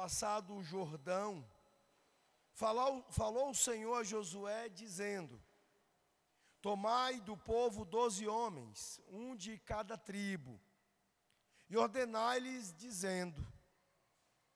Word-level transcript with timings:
passado 0.00 0.54
o 0.54 0.62
Jordão, 0.62 1.46
falou, 2.54 3.04
falou 3.10 3.50
o 3.50 3.54
Senhor 3.54 3.96
a 3.96 4.02
Josué, 4.02 4.70
dizendo: 4.70 5.38
Tomai 6.62 7.20
do 7.20 7.36
povo 7.36 7.84
doze 7.84 8.26
homens, 8.26 8.98
um 9.08 9.36
de 9.36 9.58
cada 9.58 9.98
tribo, 9.98 10.58
e 11.68 11.76
ordenai-lhes, 11.76 12.72
dizendo: 12.72 13.46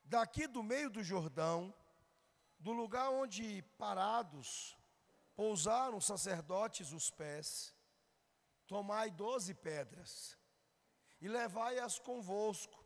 Daqui 0.03 0.47
do 0.47 0.63
meio 0.63 0.89
do 0.89 1.05
Jordão, 1.05 1.75
do 2.59 2.73
lugar 2.73 3.11
onde 3.11 3.61
parados 3.77 4.75
pousaram 5.37 5.99
os 5.99 6.07
sacerdotes 6.07 6.91
os 6.91 7.11
pés, 7.11 7.75
tomai 8.67 9.11
doze 9.11 9.53
pedras, 9.53 10.39
e 11.21 11.29
levai-as 11.29 11.99
convosco, 11.99 12.84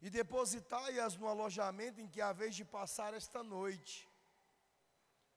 e 0.00 0.08
depositai-as 0.08 1.16
no 1.16 1.28
alojamento 1.28 2.00
em 2.00 2.08
que 2.08 2.20
haveis 2.20 2.54
de 2.54 2.64
passar 2.64 3.12
esta 3.14 3.42
noite. 3.42 4.08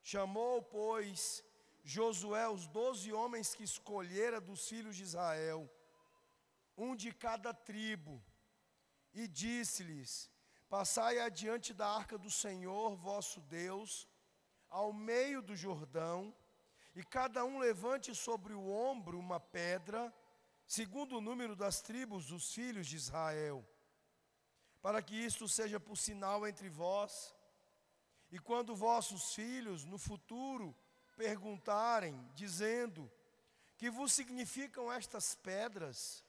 Chamou, 0.02 0.62
pois, 0.62 1.44
Josué 1.84 2.48
os 2.48 2.66
doze 2.68 3.12
homens 3.12 3.54
que 3.54 3.64
escolhera 3.64 4.40
dos 4.40 4.68
filhos 4.68 4.96
de 4.96 5.04
Israel, 5.04 5.70
um 6.78 6.96
de 6.96 7.12
cada 7.12 7.54
tribo, 7.54 8.24
e 9.14 9.28
disse-lhes: 9.28 10.30
Passai 10.70 11.20
adiante 11.20 11.74
da 11.74 11.88
arca 11.88 12.18
do 12.18 12.32
Senhor 12.32 12.96
vosso 12.96 13.42
Deus, 13.42 14.08
ao 14.70 14.94
meio 14.94 15.42
do 15.42 15.56
Jordão, 15.56 16.34
e 16.96 17.04
cada 17.04 17.44
um 17.44 17.60
levante 17.60 18.16
sobre 18.16 18.54
o 18.54 18.70
ombro 18.70 19.20
uma 19.20 19.40
pedra, 19.40 20.14
segundo 20.66 21.18
o 21.18 21.22
número 21.22 21.56
das 21.56 21.82
tribos 21.82 22.28
dos 22.28 22.54
filhos 22.54 22.88
de 22.88 22.96
Israel, 22.96 23.68
para 24.84 25.02
que 25.02 25.16
isto 25.16 25.48
seja 25.48 25.80
por 25.80 25.98
sinal 25.98 26.46
entre 26.46 26.68
vós, 26.68 27.34
e 28.30 28.38
quando 28.38 28.76
vossos 28.76 29.34
filhos 29.34 29.86
no 29.86 29.98
futuro 29.98 30.76
perguntarem, 31.16 32.30
dizendo: 32.36 33.10
Que 33.78 33.90
vos 33.90 34.12
significam 34.12 34.92
estas 34.92 35.36
pedras? 35.36 36.22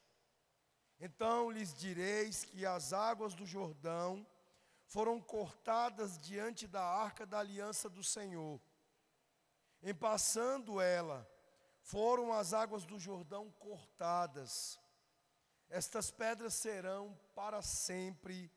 Então 1.01 1.51
lhes 1.51 1.75
direis 1.75 2.45
que 2.45 2.65
as 2.65 2.93
águas 2.93 3.35
do 3.35 3.45
Jordão 3.45 4.25
foram 4.87 5.21
cortadas 5.21 6.17
diante 6.17 6.69
da 6.69 6.85
arca 6.85 7.27
da 7.27 7.41
aliança 7.41 7.91
do 7.91 8.05
Senhor. 8.05 8.61
Em 9.83 9.93
passando 9.93 10.81
ela, 10.81 11.29
foram 11.81 12.33
as 12.33 12.53
águas 12.53 12.85
do 12.85 13.01
Jordão 13.01 13.51
cortadas. 13.59 14.79
Estas 15.69 16.11
pedras 16.11 16.55
serão 16.55 17.19
para 17.35 17.63
sempre 17.63 18.51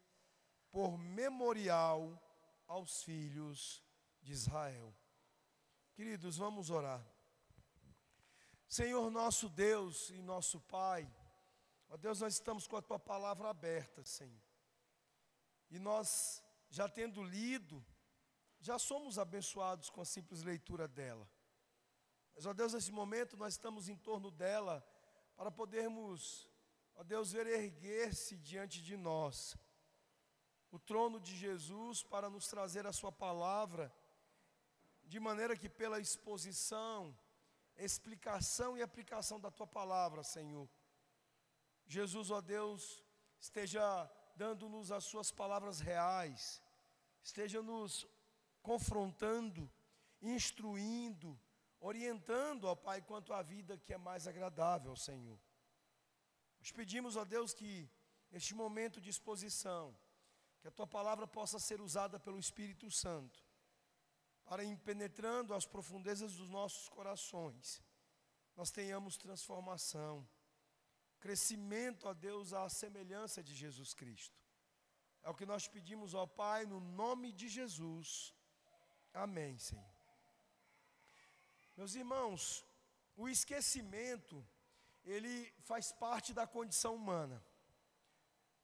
por 0.71 0.97
memorial 0.97 2.21
aos 2.67 3.03
filhos 3.03 3.83
de 4.21 4.33
Israel. 4.33 4.93
Queridos, 5.93 6.37
vamos 6.37 6.69
orar. 6.69 7.03
Senhor 8.67 9.09
nosso 9.09 9.47
Deus 9.49 10.09
e 10.09 10.21
nosso 10.21 10.59
Pai, 10.59 11.09
ó 11.89 11.95
Deus, 11.95 12.19
nós 12.19 12.33
estamos 12.33 12.67
com 12.67 12.75
a 12.75 12.81
tua 12.81 12.99
palavra 12.99 13.49
aberta, 13.49 14.03
Senhor. 14.03 14.41
E 15.69 15.79
nós, 15.79 16.43
já 16.69 16.87
tendo 16.87 17.23
lido, 17.23 17.83
já 18.59 18.77
somos 18.77 19.17
abençoados 19.17 19.89
com 19.89 20.01
a 20.01 20.05
simples 20.05 20.43
leitura 20.43 20.87
dela. 20.87 21.29
Mas, 22.35 22.45
ó 22.45 22.53
Deus, 22.53 22.73
nesse 22.73 22.91
momento 22.91 23.35
nós 23.37 23.53
estamos 23.53 23.89
em 23.89 23.95
torno 23.95 24.29
dela 24.29 24.85
para 25.35 25.49
podermos, 25.49 26.47
ó 26.97 27.03
Deus, 27.03 27.31
ver 27.31 27.47
erguer-se 27.47 28.35
diante 28.35 28.81
de 28.81 28.97
nós 28.97 29.55
o 30.69 30.77
trono 30.77 31.19
de 31.19 31.33
Jesus 31.35 32.03
para 32.03 32.29
nos 32.29 32.47
trazer 32.47 32.85
a 32.85 32.91
Sua 32.91 33.11
palavra 33.11 33.93
de 35.05 35.19
maneira 35.19 35.55
que 35.55 35.69
pela 35.69 35.99
exposição, 35.99 37.17
explicação 37.77 38.77
e 38.77 38.81
aplicação 38.81 39.39
da 39.39 39.49
tua 39.49 39.65
palavra, 39.65 40.21
Senhor, 40.23 40.67
Jesus, 41.85 42.29
ó 42.29 42.41
Deus, 42.41 43.05
esteja 43.39 43.81
dando-nos 44.35 44.91
as 44.91 45.05
suas 45.05 45.31
palavras 45.31 45.79
reais, 45.79 46.61
esteja 47.23 47.61
nos 47.61 48.05
confrontando, 48.61 49.71
instruindo, 50.21 51.39
orientando, 51.79 52.65
ó 52.65 52.75
Pai, 52.75 53.01
quanto 53.01 53.31
à 53.31 53.41
vida 53.41 53.77
que 53.77 53.93
é 53.93 53.97
mais 53.97 54.27
agradável, 54.27 54.95
Senhor. 54.95 55.39
Nós 56.67 56.73
pedimos, 56.73 57.15
ó 57.15 57.23
Deus, 57.23 57.53
que 57.53 57.89
neste 58.29 58.53
momento 58.53 58.99
de 58.99 59.09
exposição, 59.09 59.97
que 60.59 60.67
a 60.67 60.71
tua 60.77 60.85
palavra 60.85 61.25
possa 61.25 61.59
ser 61.59 61.79
usada 61.79 62.19
pelo 62.19 62.37
Espírito 62.37 62.91
Santo 62.91 63.41
para 64.43 64.65
ir 64.65 64.77
penetrando 64.79 65.53
as 65.53 65.65
profundezas 65.65 66.33
dos 66.35 66.49
nossos 66.49 66.89
corações, 66.89 67.81
nós 68.53 68.69
tenhamos 68.69 69.15
transformação, 69.15 70.27
crescimento 71.21 72.09
a 72.09 72.11
Deus 72.11 72.51
à 72.51 72.67
semelhança 72.67 73.41
de 73.41 73.55
Jesus 73.55 73.93
Cristo. 73.93 74.37
É 75.23 75.29
o 75.29 75.35
que 75.35 75.45
nós 75.45 75.69
pedimos 75.69 76.13
ao 76.13 76.27
Pai 76.27 76.65
no 76.65 76.81
nome 76.81 77.31
de 77.31 77.47
Jesus. 77.47 78.35
Amém, 79.13 79.57
Senhor. 79.57 79.95
Meus 81.77 81.95
irmãos, 81.95 82.65
o 83.15 83.29
esquecimento, 83.29 84.45
ele 85.07 85.53
faz 85.59 85.91
parte 85.91 86.33
da 86.33 86.45
condição 86.45 86.95
humana. 86.95 87.41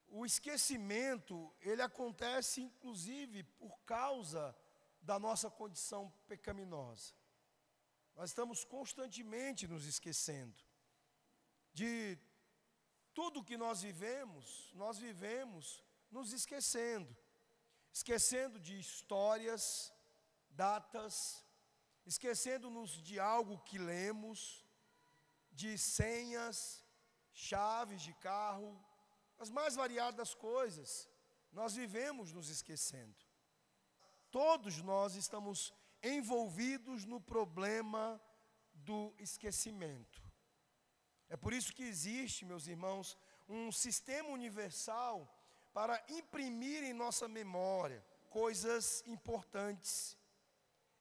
O 0.07 0.25
esquecimento, 0.25 1.55
ele 1.61 1.81
acontece 1.81 2.61
inclusive 2.61 3.43
por 3.43 3.79
causa 3.81 4.55
da 5.01 5.17
nossa 5.17 5.49
condição 5.49 6.11
pecaminosa. 6.27 7.13
Nós 8.15 8.29
estamos 8.29 8.63
constantemente 8.63 9.67
nos 9.67 9.85
esquecendo 9.85 10.61
de 11.73 12.19
tudo 13.13 13.43
que 13.43 13.57
nós 13.57 13.81
vivemos, 13.81 14.71
nós 14.75 14.97
vivemos 14.97 15.83
nos 16.11 16.33
esquecendo, 16.33 17.15
esquecendo 17.91 18.59
de 18.59 18.77
histórias, 18.77 19.91
datas, 20.49 21.43
esquecendo-nos 22.05 23.01
de 23.01 23.19
algo 23.19 23.57
que 23.59 23.77
lemos, 23.77 24.62
de 25.53 25.77
senhas, 25.77 26.83
chaves 27.31 28.01
de 28.01 28.13
carro, 28.15 28.71
as 29.37 29.49
mais 29.49 29.75
variadas 29.75 30.33
coisas, 30.33 31.09
nós 31.51 31.75
vivemos 31.75 32.33
nos 32.33 32.49
esquecendo. 32.49 33.15
Todos 34.31 34.81
nós 34.81 35.15
estamos 35.15 35.73
envolvidos 36.01 37.05
no 37.05 37.19
problema 37.21 38.21
do 38.73 39.13
esquecimento. 39.19 40.21
É 41.29 41.37
por 41.37 41.53
isso 41.53 41.73
que 41.73 41.83
existe, 41.83 42.45
meus 42.45 42.67
irmãos, 42.67 43.17
um 43.47 43.71
sistema 43.71 44.29
universal 44.29 45.15
para 45.73 46.03
imprimir 46.09 46.83
em 46.83 46.93
nossa 46.93 47.27
memória 47.27 48.05
coisas 48.29 49.03
importantes. 49.05 50.17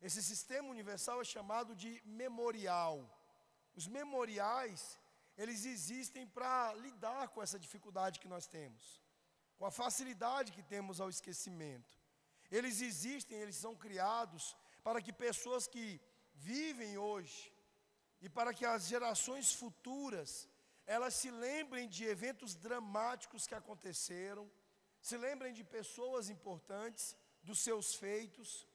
Esse 0.01 0.23
sistema 0.23 0.69
universal 0.69 1.21
é 1.21 1.25
chamado 1.25 1.75
de 1.75 2.03
memorial. 2.05 2.97
Os 3.75 3.87
memoriais, 3.87 4.99
eles 5.37 5.65
existem 5.65 6.27
para 6.27 6.75
lidar 6.75 7.29
com 7.29 7.43
essa 7.43 7.59
dificuldade 7.59 8.21
que 8.21 8.29
nós 8.29 8.47
temos, 8.47 9.01
com 9.59 9.65
a 9.67 9.71
facilidade 9.71 10.53
que 10.53 10.63
temos 10.63 11.01
ao 11.01 11.09
esquecimento. 11.09 11.99
Eles 12.51 12.81
existem, 12.81 13.39
eles 13.39 13.57
são 13.57 13.75
criados 13.75 14.57
para 14.83 15.01
que 15.01 15.13
pessoas 15.13 15.67
que 15.67 16.01
vivem 16.35 16.99
hoje 16.99 17.53
e 18.21 18.29
para 18.29 18.53
que 18.53 18.65
as 18.65 18.87
gerações 18.87 19.53
futuras 19.53 20.49
elas 20.87 21.15
se 21.15 21.31
lembrem 21.31 21.89
de 21.89 22.05
eventos 22.05 22.55
dramáticos 22.55 23.47
que 23.47 23.55
aconteceram, 23.55 24.51
se 25.01 25.17
lembrem 25.17 25.53
de 25.53 25.65
pessoas 25.65 26.29
importantes, 26.29 27.17
dos 27.43 27.61
seus 27.61 27.95
feitos. 27.95 28.69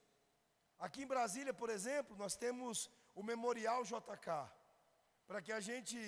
Aqui 0.78 1.04
em 1.04 1.08
Brasília, 1.08 1.54
por 1.54 1.70
exemplo, 1.70 2.16
nós 2.18 2.36
temos 2.36 2.90
o 3.16 3.24
Memorial 3.24 3.84
JK, 3.84 4.30
para 5.28 5.42
que 5.42 5.52
a 5.52 5.60
gente 5.60 6.00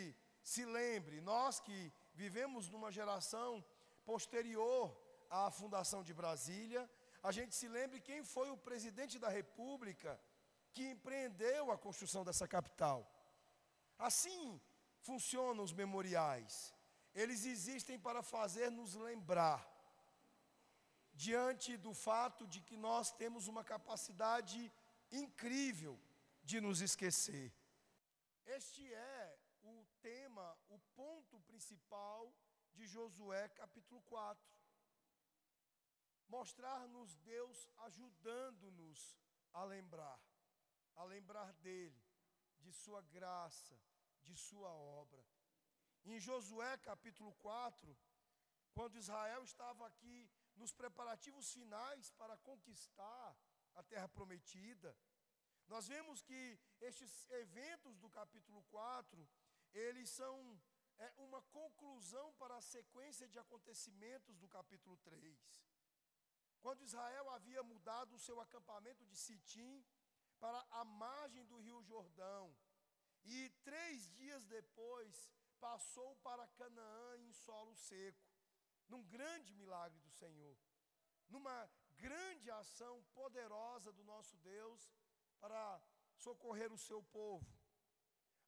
se 0.42 0.64
lembre, 0.66 1.22
nós 1.22 1.60
que 1.60 1.94
vivemos 2.14 2.70
numa 2.70 2.92
geração 2.92 3.64
posterior 4.06 4.84
à 5.30 5.52
fundação 5.52 6.02
de 6.04 6.14
Brasília, 6.14 6.90
a 7.22 7.32
gente 7.32 7.54
se 7.54 7.68
lembre 7.68 8.00
quem 8.00 8.24
foi 8.24 8.50
o 8.50 8.58
presidente 8.58 9.20
da 9.20 9.30
República 9.30 10.20
que 10.74 10.88
empreendeu 10.88 11.72
a 11.72 11.78
construção 11.78 12.24
dessa 12.24 12.48
capital. 12.48 13.00
Assim 13.98 14.60
funcionam 15.02 15.64
os 15.64 15.74
memoriais. 15.74 16.74
Eles 17.14 17.46
existem 17.46 18.00
para 18.00 18.22
fazer 18.22 18.70
nos 18.72 18.94
lembrar, 18.96 19.68
diante 21.14 21.76
do 21.76 21.94
fato 21.94 22.48
de 22.48 22.62
que 22.62 22.78
nós 22.78 23.12
temos 23.12 23.48
uma 23.48 23.64
capacidade 23.64 24.72
incrível 25.12 26.00
de 26.44 26.62
nos 26.62 26.80
esquecer. 26.82 27.52
Este 28.58 28.92
é 28.92 29.40
o 29.62 29.86
tema, 30.02 30.58
o 30.70 30.80
ponto 30.96 31.40
principal 31.42 32.34
de 32.74 32.88
Josué 32.88 33.48
capítulo 33.50 34.02
4. 34.02 34.44
mostrar-nos 36.28 37.16
Deus 37.18 37.70
ajudando-nos 37.78 39.20
a 39.54 39.64
lembrar, 39.66 40.20
a 40.96 41.04
lembrar 41.04 41.54
dele, 41.54 42.04
de 42.58 42.74
sua 42.74 43.04
graça, 43.04 43.80
de 44.24 44.36
sua 44.36 44.72
obra. 44.72 45.24
Em 46.04 46.20
Josué 46.20 46.76
capítulo 46.80 47.32
4, 47.36 47.96
quando 48.74 48.98
Israel 48.98 49.44
estava 49.44 49.86
aqui 49.86 50.28
nos 50.56 50.72
preparativos 50.72 51.54
finais 51.54 52.10
para 52.14 52.36
conquistar 52.38 53.38
a 53.76 53.84
terra 53.84 54.10
prometida, 54.10 54.98
nós 55.70 55.88
vemos 55.88 56.22
que 56.22 56.60
estes 56.82 57.30
eventos 57.30 57.98
do 58.00 58.10
capítulo 58.10 58.64
4, 58.64 59.30
eles 59.72 60.10
são 60.10 60.60
é, 60.98 61.14
uma 61.18 61.42
conclusão 61.44 62.34
para 62.34 62.56
a 62.58 62.62
sequência 62.62 63.28
de 63.28 63.38
acontecimentos 63.38 64.38
do 64.40 64.48
capítulo 64.48 64.98
3. 64.98 65.38
Quando 66.60 66.84
Israel 66.84 67.30
havia 67.30 67.62
mudado 67.62 68.16
o 68.16 68.20
seu 68.20 68.42
acampamento 68.42 69.06
de 69.06 69.16
Sitim 69.16 69.86
para 70.40 70.66
a 70.72 70.84
margem 70.84 71.46
do 71.46 71.58
rio 71.58 71.84
Jordão, 71.84 72.54
e 73.24 73.50
três 73.64 74.10
dias 74.10 74.44
depois 74.46 75.32
passou 75.60 76.16
para 76.18 76.48
Canaã 76.48 77.18
em 77.20 77.32
solo 77.32 77.76
seco, 77.76 78.28
num 78.88 79.04
grande 79.04 79.54
milagre 79.54 80.00
do 80.00 80.10
Senhor, 80.10 80.58
numa 81.30 81.70
grande 81.98 82.50
ação 82.50 83.04
poderosa 83.14 83.92
do 83.94 84.04
nosso 84.04 84.36
Deus 84.38 84.90
para 85.40 85.82
socorrer 86.16 86.72
o 86.72 86.78
seu 86.78 87.02
povo. 87.04 87.48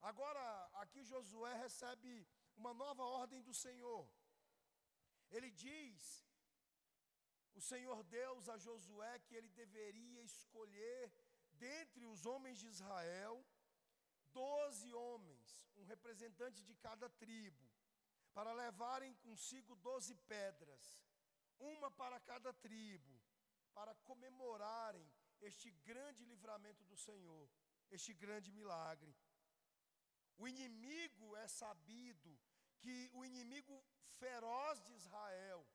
Agora, 0.01 0.43
aqui 0.81 1.03
Josué 1.03 1.53
recebe 1.55 2.27
uma 2.55 2.73
nova 2.73 3.03
ordem 3.03 3.41
do 3.41 3.53
Senhor. 3.53 4.09
Ele 5.29 5.51
diz, 5.51 6.27
o 7.53 7.61
Senhor 7.61 8.03
Deus 8.03 8.49
a 8.49 8.57
Josué, 8.57 9.19
que 9.19 9.35
ele 9.35 9.49
deveria 9.49 10.21
escolher 10.23 11.11
dentre 11.53 12.05
os 12.05 12.25
homens 12.25 12.57
de 12.59 12.67
Israel 12.67 13.45
doze 14.33 14.93
homens, 14.93 15.69
um 15.75 15.83
representante 15.83 16.63
de 16.63 16.75
cada 16.75 17.09
tribo, 17.09 17.69
para 18.33 18.53
levarem 18.53 19.13
consigo 19.15 19.75
doze 19.75 20.15
pedras, 20.33 20.85
uma 21.59 21.91
para 21.91 22.19
cada 22.19 22.53
tribo, 22.53 23.21
para 23.73 23.93
comemorarem 24.09 25.05
este 25.41 25.71
grande 25.89 26.23
livramento 26.25 26.83
do 26.85 26.97
Senhor, 26.97 27.49
este 27.89 28.13
grande 28.13 28.51
milagre. 28.51 29.15
O 30.37 30.47
inimigo 30.47 31.35
é 31.35 31.47
sabido 31.47 32.39
que 32.79 33.09
o 33.13 33.23
inimigo 33.23 33.83
feroz 34.19 34.81
de 34.85 34.93
Israel, 34.93 35.67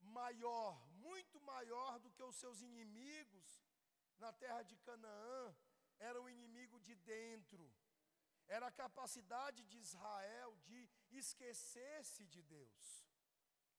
maior, 0.00 0.74
muito 1.06 1.40
maior 1.40 1.98
do 1.98 2.10
que 2.10 2.22
os 2.22 2.36
seus 2.36 2.60
inimigos 2.62 3.62
na 4.18 4.32
terra 4.32 4.62
de 4.62 4.76
Canaã, 4.78 5.54
era 5.98 6.20
o 6.20 6.28
inimigo 6.28 6.80
de 6.80 6.94
dentro, 6.94 7.70
era 8.46 8.66
a 8.66 8.72
capacidade 8.72 9.62
de 9.64 9.78
Israel 9.78 10.56
de 10.68 10.88
esquecer-se 11.10 12.26
de 12.26 12.42
Deus. 12.42 13.06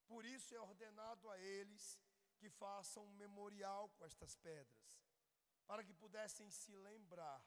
Por 0.08 0.26
isso 0.26 0.54
é 0.54 0.60
ordenado 0.60 1.30
a 1.30 1.38
eles 1.40 2.00
que 2.42 2.50
façam 2.50 3.04
um 3.06 3.16
memorial 3.24 3.84
com 3.96 4.04
estas 4.10 4.34
pedras, 4.36 4.84
para 5.68 5.84
que 5.84 5.94
pudessem 5.94 6.50
se 6.50 6.74
lembrar. 6.88 7.40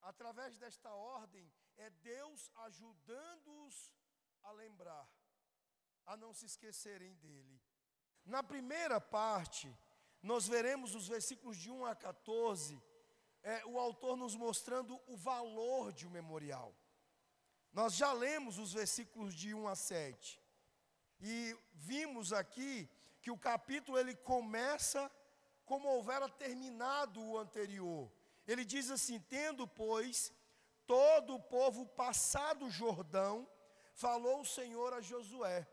Através 0.00 0.56
desta 0.62 0.90
ordem, 0.94 1.46
é 1.76 1.90
Deus 1.90 2.50
ajudando-os 2.66 3.76
a 4.44 4.52
lembrar, 4.52 5.08
a 6.06 6.16
não 6.16 6.32
se 6.32 6.46
esquecerem 6.46 7.14
dele. 7.16 7.60
Na 8.24 8.42
primeira 8.52 9.00
parte, 9.00 9.66
nós 10.22 10.46
veremos 10.46 10.94
os 10.94 11.08
versículos 11.08 11.56
de 11.56 11.68
1 11.70 11.84
a 11.86 11.96
14 11.96 12.80
é, 13.42 13.66
o 13.66 13.76
autor 13.78 14.16
nos 14.16 14.36
mostrando 14.36 15.00
o 15.08 15.16
valor 15.16 15.92
de 15.92 16.06
um 16.06 16.10
memorial. 16.10 16.72
Nós 17.72 17.94
já 17.94 18.12
lemos 18.12 18.56
os 18.56 18.72
versículos 18.72 19.34
de 19.34 19.52
1 19.52 19.66
a 19.66 19.74
7. 19.74 20.40
E 21.18 21.56
vimos 21.72 22.32
aqui 22.32 22.88
que 23.22 23.30
o 23.30 23.38
capítulo 23.38 23.98
ele 23.98 24.14
começa 24.16 25.10
como 25.64 25.88
houvera 25.88 26.28
terminado 26.28 27.22
o 27.22 27.38
anterior. 27.38 28.10
Ele 28.46 28.64
diz 28.64 28.90
assim: 28.90 29.20
Tendo, 29.20 29.66
pois, 29.66 30.32
todo 30.86 31.36
o 31.36 31.40
povo 31.40 31.86
passado 31.86 32.66
o 32.66 32.70
Jordão, 32.70 33.48
falou 33.94 34.40
o 34.40 34.44
Senhor 34.44 34.92
a 34.92 35.00
Josué. 35.00 35.66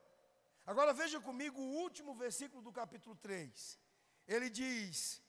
Agora 0.65 0.93
veja 0.93 1.19
comigo 1.19 1.59
o 1.59 1.71
último 1.83 2.13
versículo 2.13 2.61
do 2.61 2.71
capítulo 2.71 3.15
3. 3.15 3.79
Ele 4.27 4.49
diz: 4.49 5.21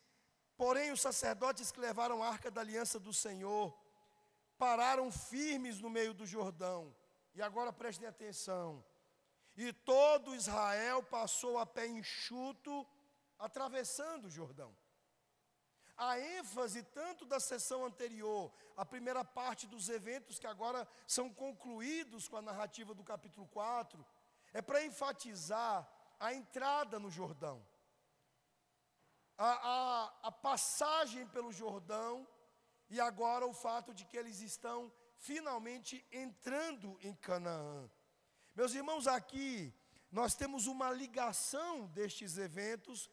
Porém, 0.57 0.93
os 0.93 1.01
sacerdotes 1.01 1.73
que 1.73 1.81
levaram 1.81 2.23
a 2.23 2.29
arca 2.29 2.51
da 2.51 2.61
aliança 2.61 3.01
do 3.01 3.15
Senhor 3.15 3.75
pararam 4.59 5.11
firmes 5.11 5.81
no 5.81 5.89
meio 5.89 6.13
do 6.13 6.27
Jordão. 6.27 6.95
E 7.35 7.41
agora 7.41 7.73
prestem 7.73 8.07
atenção. 8.07 8.85
E 9.63 9.67
todo 9.93 10.35
Israel 10.43 10.99
passou 11.17 11.55
a 11.59 11.67
pé 11.77 11.87
enxuto, 11.87 12.75
atravessando 13.47 14.25
o 14.27 14.35
Jordão. 14.39 14.71
A 15.97 16.19
ênfase 16.19 16.83
tanto 17.01 17.23
da 17.33 17.39
sessão 17.39 17.81
anterior, 17.85 18.45
a 18.77 18.87
primeira 18.93 19.23
parte 19.41 19.67
dos 19.67 19.89
eventos 19.99 20.39
que 20.39 20.47
agora 20.47 20.89
são 21.17 21.27
concluídos 21.45 22.27
com 22.29 22.39
a 22.39 22.47
narrativa 22.51 22.95
do 22.95 23.05
capítulo 23.13 23.47
4, 23.49 24.07
é 24.59 24.63
para 24.63 24.85
enfatizar 24.85 25.77
a 26.19 26.33
entrada 26.33 26.99
no 26.99 27.11
Jordão 27.11 27.59
a, 29.41 29.53
a, 29.53 30.29
a 30.29 30.33
passagem 30.33 31.27
pelo 31.29 31.51
Jordão 31.51 32.29
e 32.91 33.01
agora 33.01 33.47
o 33.47 33.55
fato 33.55 33.95
de 33.95 34.05
que 34.05 34.19
eles 34.19 34.41
estão 34.43 34.93
finalmente 35.17 36.05
entrando 36.13 36.99
em 37.01 37.15
Canaã. 37.15 37.91
Meus 38.61 38.75
irmãos, 38.75 39.07
aqui 39.07 39.73
nós 40.13 40.35
temos 40.35 40.67
uma 40.67 40.91
ligação 40.91 41.87
destes 41.97 42.37
eventos 42.37 43.09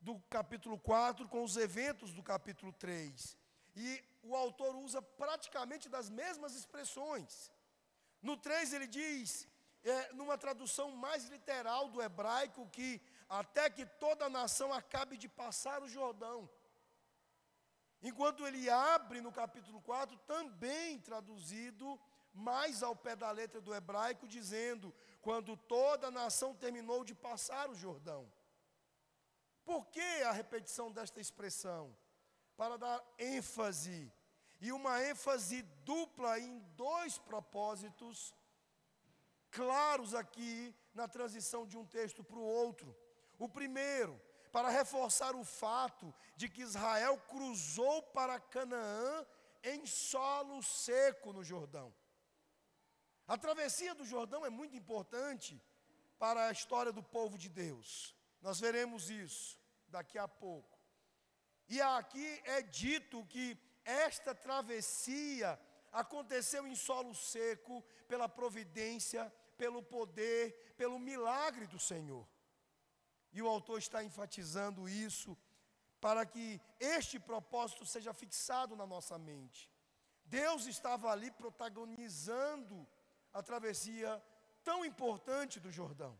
do 0.00 0.18
capítulo 0.30 0.78
4 0.78 1.28
com 1.28 1.42
os 1.44 1.58
eventos 1.58 2.14
do 2.14 2.22
capítulo 2.22 2.72
3. 2.72 3.36
E 3.76 4.02
o 4.22 4.34
autor 4.34 4.74
usa 4.76 5.02
praticamente 5.02 5.90
das 5.90 6.08
mesmas 6.08 6.54
expressões. 6.54 7.52
No 8.22 8.34
3 8.38 8.72
ele 8.72 8.86
diz, 8.86 9.46
é, 9.84 10.14
numa 10.14 10.38
tradução 10.38 10.90
mais 10.96 11.28
literal 11.28 11.90
do 11.90 12.00
hebraico, 12.00 12.66
que 12.70 12.98
até 13.28 13.68
que 13.68 13.84
toda 13.84 14.24
a 14.24 14.30
nação 14.30 14.72
acabe 14.72 15.18
de 15.18 15.28
passar 15.28 15.82
o 15.82 15.88
Jordão. 15.98 16.48
Enquanto 18.00 18.46
ele 18.46 18.70
abre 18.70 19.20
no 19.20 19.32
capítulo 19.32 19.82
4, 19.82 20.16
também 20.26 20.98
traduzido 20.98 22.00
mais 22.32 22.82
ao 22.82 22.94
pé 22.94 23.16
da 23.16 23.30
letra 23.30 23.60
do 23.60 23.74
hebraico, 23.74 24.26
dizendo: 24.26 24.94
quando 25.20 25.56
toda 25.56 26.08
a 26.08 26.10
nação 26.10 26.54
terminou 26.54 27.04
de 27.04 27.14
passar 27.14 27.68
o 27.70 27.74
Jordão. 27.74 28.30
Por 29.64 29.86
que 29.86 30.22
a 30.22 30.32
repetição 30.32 30.90
desta 30.90 31.20
expressão? 31.20 31.94
Para 32.56 32.76
dar 32.76 33.04
ênfase, 33.18 34.12
e 34.60 34.72
uma 34.72 35.02
ênfase 35.04 35.62
dupla 35.84 36.38
em 36.40 36.58
dois 36.74 37.18
propósitos 37.18 38.34
claros 39.50 40.14
aqui 40.14 40.74
na 40.94 41.06
transição 41.06 41.66
de 41.66 41.76
um 41.76 41.86
texto 41.86 42.24
para 42.24 42.38
o 42.38 42.42
outro. 42.42 42.96
O 43.38 43.48
primeiro, 43.48 44.20
para 44.50 44.68
reforçar 44.68 45.36
o 45.36 45.44
fato 45.44 46.14
de 46.36 46.48
que 46.48 46.62
Israel 46.62 47.18
cruzou 47.28 48.02
para 48.02 48.40
Canaã 48.40 49.26
em 49.62 49.86
solo 49.86 50.62
seco 50.62 51.32
no 51.32 51.44
Jordão. 51.44 51.94
A 53.28 53.36
travessia 53.36 53.94
do 53.94 54.06
Jordão 54.06 54.46
é 54.46 54.48
muito 54.48 54.74
importante 54.74 55.62
para 56.18 56.48
a 56.48 56.52
história 56.52 56.90
do 56.90 57.02
povo 57.02 57.36
de 57.36 57.50
Deus. 57.50 58.16
Nós 58.40 58.58
veremos 58.58 59.10
isso 59.10 59.58
daqui 59.86 60.16
a 60.16 60.26
pouco. 60.26 60.78
E 61.68 61.78
aqui 61.78 62.40
é 62.44 62.62
dito 62.62 63.26
que 63.26 63.58
esta 63.84 64.34
travessia 64.34 65.60
aconteceu 65.92 66.66
em 66.66 66.74
solo 66.74 67.14
seco 67.14 67.84
pela 68.08 68.30
providência, 68.30 69.30
pelo 69.58 69.82
poder, 69.82 70.74
pelo 70.78 70.98
milagre 70.98 71.66
do 71.66 71.78
Senhor. 71.78 72.26
E 73.30 73.42
o 73.42 73.48
autor 73.48 73.78
está 73.78 74.02
enfatizando 74.02 74.88
isso 74.88 75.36
para 76.00 76.24
que 76.24 76.58
este 76.80 77.20
propósito 77.20 77.84
seja 77.84 78.14
fixado 78.14 78.74
na 78.74 78.86
nossa 78.86 79.18
mente. 79.18 79.70
Deus 80.24 80.66
estava 80.66 81.10
ali 81.10 81.30
protagonizando 81.30 82.88
a 83.32 83.42
travessia 83.42 84.22
tão 84.62 84.84
importante 84.84 85.58
do 85.60 85.70
Jordão. 85.70 86.18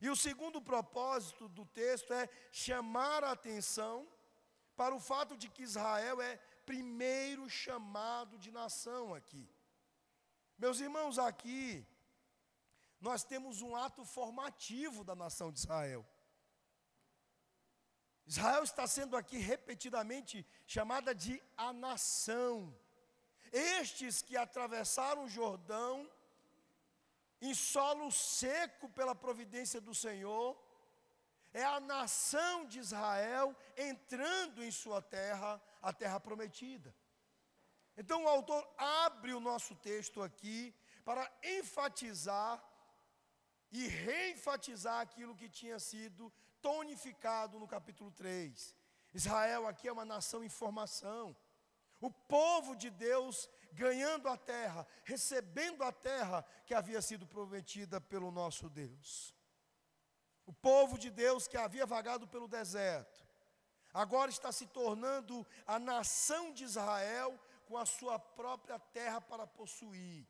E 0.00 0.10
o 0.10 0.16
segundo 0.16 0.60
propósito 0.60 1.48
do 1.48 1.64
texto 1.64 2.12
é 2.12 2.28
chamar 2.50 3.22
a 3.22 3.32
atenção 3.32 4.08
para 4.76 4.94
o 4.94 5.00
fato 5.00 5.36
de 5.36 5.48
que 5.48 5.62
Israel 5.62 6.20
é 6.20 6.36
primeiro 6.66 7.48
chamado 7.48 8.38
de 8.38 8.50
nação 8.50 9.14
aqui. 9.14 9.48
Meus 10.58 10.80
irmãos, 10.80 11.18
aqui 11.18 11.86
nós 13.00 13.24
temos 13.24 13.62
um 13.62 13.74
ato 13.74 14.04
formativo 14.04 15.04
da 15.04 15.14
nação 15.14 15.52
de 15.52 15.58
Israel. 15.58 16.06
Israel 18.26 18.62
está 18.62 18.86
sendo 18.86 19.16
aqui 19.16 19.38
repetidamente 19.38 20.46
chamada 20.66 21.14
de 21.14 21.42
a 21.56 21.72
nação. 21.72 22.76
Estes 23.52 24.22
que 24.22 24.36
atravessaram 24.36 25.24
o 25.24 25.28
Jordão 25.28 26.10
em 27.42 27.54
solo 27.54 28.10
seco 28.12 28.88
pela 28.88 29.14
providência 29.14 29.80
do 29.80 29.92
Senhor, 29.92 30.56
é 31.52 31.64
a 31.64 31.80
nação 31.80 32.64
de 32.66 32.78
Israel 32.78 33.54
entrando 33.76 34.62
em 34.64 34.70
sua 34.70 35.02
terra, 35.02 35.60
a 35.82 35.92
terra 35.92 36.18
prometida. 36.20 36.94
Então 37.96 38.24
o 38.24 38.28
autor 38.28 38.62
abre 38.78 39.34
o 39.34 39.40
nosso 39.40 39.74
texto 39.74 40.22
aqui 40.22 40.74
para 41.04 41.30
enfatizar 41.42 42.62
e 43.72 43.88
reenfatizar 43.88 45.00
aquilo 45.00 45.34
que 45.34 45.48
tinha 45.48 45.78
sido 45.80 46.32
tonificado 46.60 47.58
no 47.58 47.66
capítulo 47.66 48.10
3. 48.12 48.76
Israel 49.12 49.66
aqui 49.66 49.88
é 49.88 49.92
uma 49.92 50.04
nação 50.04 50.44
em 50.44 50.48
formação. 50.48 51.36
O 52.00 52.10
povo 52.10 52.74
de 52.76 52.88
Deus 52.88 53.48
ganhando 53.72 54.28
a 54.28 54.36
terra, 54.36 54.86
recebendo 55.04 55.82
a 55.82 55.92
terra 55.92 56.44
que 56.66 56.74
havia 56.74 57.00
sido 57.00 57.26
prometida 57.26 58.00
pelo 58.00 58.30
nosso 58.30 58.68
Deus. 58.68 59.34
O 60.44 60.52
povo 60.52 60.98
de 60.98 61.10
Deus 61.10 61.48
que 61.48 61.56
havia 61.56 61.86
vagado 61.86 62.26
pelo 62.28 62.48
deserto, 62.48 63.24
agora 63.92 64.30
está 64.30 64.52
se 64.52 64.66
tornando 64.66 65.46
a 65.66 65.78
nação 65.78 66.52
de 66.52 66.64
Israel 66.64 67.38
com 67.66 67.76
a 67.78 67.86
sua 67.86 68.18
própria 68.18 68.78
terra 68.78 69.20
para 69.20 69.46
possuir. 69.46 70.26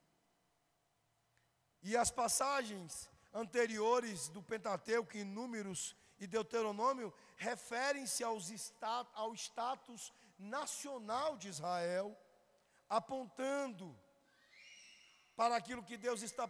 E 1.83 1.97
as 1.97 2.11
passagens 2.11 3.11
anteriores 3.33 4.29
do 4.29 4.43
Pentateuco, 4.43 5.17
em 5.17 5.25
Números 5.25 5.97
e 6.19 6.27
Deuteronômio, 6.27 7.13
referem-se 7.37 8.23
ao 8.23 9.35
status 9.35 10.13
nacional 10.39 11.37
de 11.37 11.49
Israel, 11.49 12.17
apontando 12.99 13.87
para 15.35 15.57
aquilo 15.57 15.83
que 15.89 15.97
Deus 16.07 16.21
está 16.23 16.47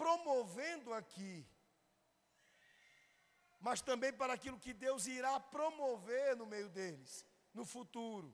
promovendo 0.00 0.92
aqui, 0.92 1.34
mas 3.58 3.80
também 3.80 4.12
para 4.12 4.34
aquilo 4.34 4.62
que 4.64 4.74
Deus 4.74 5.06
irá 5.06 5.34
promover 5.40 6.36
no 6.36 6.46
meio 6.54 6.68
deles, 6.68 7.24
no 7.54 7.64
futuro. 7.64 8.28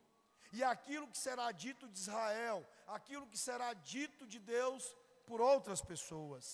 E 0.52 0.64
aquilo 0.64 1.06
que 1.12 1.16
será 1.26 1.46
dito 1.52 1.88
de 1.88 1.98
Israel, 2.04 2.58
aquilo 2.98 3.28
que 3.28 3.38
será 3.38 3.72
dito 3.72 4.26
de 4.26 4.40
Deus 4.40 4.82
por 5.24 5.40
outras 5.40 5.80
pessoas. 5.80 6.44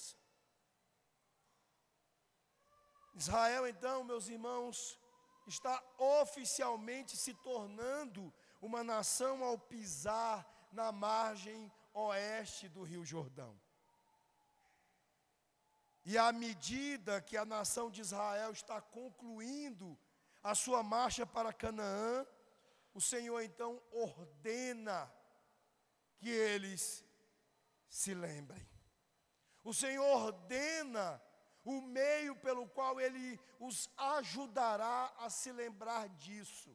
Israel, 3.14 3.66
então, 3.66 4.04
meus 4.04 4.28
irmãos, 4.28 4.98
está 5.46 5.74
oficialmente 5.96 7.16
se 7.16 7.32
tornando 7.48 8.22
uma 8.60 8.82
nação 8.82 9.44
ao 9.44 9.58
pisar 9.58 10.46
na 10.72 10.92
margem 10.92 11.70
oeste 11.92 12.68
do 12.68 12.82
Rio 12.82 13.04
Jordão. 13.04 13.58
E 16.04 16.16
à 16.16 16.32
medida 16.32 17.20
que 17.20 17.36
a 17.36 17.44
nação 17.44 17.90
de 17.90 18.00
Israel 18.00 18.52
está 18.52 18.80
concluindo 18.80 19.98
a 20.42 20.54
sua 20.54 20.82
marcha 20.82 21.26
para 21.26 21.52
Canaã, 21.52 22.26
o 22.94 23.00
Senhor 23.00 23.40
então 23.42 23.82
ordena 23.92 25.12
que 26.16 26.30
eles 26.30 27.04
se 27.88 28.14
lembrem. 28.14 28.66
O 29.62 29.74
Senhor 29.74 30.04
ordena 30.04 31.22
o 31.64 31.82
meio 31.82 32.34
pelo 32.36 32.66
qual 32.68 32.98
Ele 32.98 33.38
os 33.60 33.90
ajudará 33.96 35.12
a 35.18 35.28
se 35.28 35.52
lembrar 35.52 36.08
disso, 36.08 36.74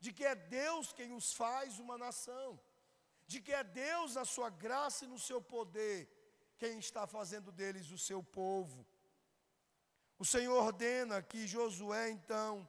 de 0.00 0.12
que 0.12 0.24
é 0.24 0.34
Deus 0.34 0.92
quem 0.92 1.12
os 1.12 1.32
faz 1.32 1.78
uma 1.78 1.96
nação, 1.98 2.58
de 3.26 3.40
que 3.40 3.52
é 3.52 3.62
Deus, 3.62 4.14
na 4.14 4.24
Sua 4.24 4.50
graça 4.50 5.04
e 5.04 5.08
no 5.08 5.18
Seu 5.18 5.40
poder, 5.40 6.08
quem 6.58 6.78
está 6.78 7.06
fazendo 7.06 7.52
deles 7.52 7.90
o 7.90 7.98
seu 7.98 8.20
povo. 8.22 8.84
O 10.18 10.24
Senhor 10.24 10.60
ordena 10.60 11.22
que 11.22 11.46
Josué, 11.46 12.10
então, 12.10 12.68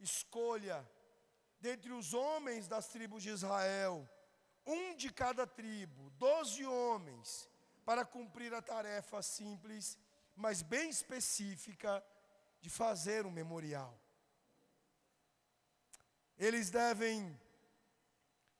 escolha 0.00 0.88
dentre 1.60 1.92
os 1.92 2.12
homens 2.14 2.66
das 2.66 2.88
tribos 2.88 3.22
de 3.22 3.30
Israel, 3.30 4.08
um 4.66 4.96
de 4.96 5.12
cada 5.12 5.46
tribo, 5.46 6.10
doze 6.10 6.64
homens, 6.66 7.48
para 7.84 8.04
cumprir 8.04 8.52
a 8.52 8.62
tarefa 8.62 9.22
simples 9.22 9.96
mas 10.40 10.62
bem 10.62 10.88
específica, 10.88 12.02
de 12.62 12.70
fazer 12.70 13.26
um 13.26 13.30
memorial. 13.30 13.98
Eles 16.40 16.70
devem 16.70 17.38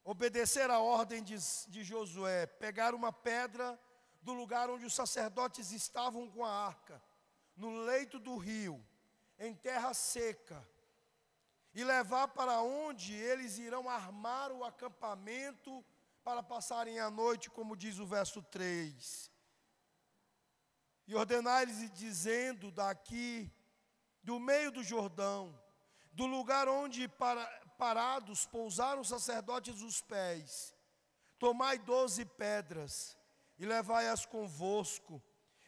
obedecer 0.05 0.71
a 0.71 0.79
ordem 0.79 1.23
de, 1.23 1.37
de 1.69 1.83
Josué, 1.83 2.47
pegar 2.47 2.95
uma 2.95 3.13
pedra 3.13 3.77
do 4.23 4.33
lugar 4.33 4.71
onde 4.71 4.85
os 4.85 4.95
sacerdotes 4.95 5.73
estavam 5.73 6.31
com 6.31 6.45
a 6.45 6.67
arca, 6.67 7.03
no 7.57 7.83
leito 7.83 8.21
do 8.21 8.37
rio, 8.37 8.87
em 9.39 9.53
terra 9.55 9.93
seca, 9.95 10.65
e 11.75 11.83
levar 11.83 12.29
para 12.29 12.61
onde 12.61 13.15
eles 13.15 13.59
irão 13.59 13.89
armar 13.89 14.53
o 14.53 14.63
acampamento 14.63 15.85
para 16.23 16.43
passarem 16.43 17.01
a 17.01 17.11
noite, 17.11 17.51
como 17.51 17.77
diz 17.77 17.99
o 17.99 18.07
verso 18.07 18.43
3 18.43 19.31
e 21.11 21.15
ordenar-lhes 21.17 21.91
dizendo 21.91 22.71
daqui, 22.71 23.53
do 24.23 24.39
meio 24.39 24.71
do 24.71 24.81
Jordão, 24.81 25.61
do 26.13 26.25
lugar 26.25 26.69
onde 26.69 27.09
para, 27.09 27.45
parados 27.83 28.45
pousaram 28.45 29.01
os 29.01 29.09
sacerdotes 29.09 29.81
os 29.81 30.03
pés, 30.03 30.75
tomai 31.39 31.79
doze 31.79 32.25
pedras 32.27 33.17
e 33.59 33.65
levai-as 33.65 34.27
convosco, 34.27 35.23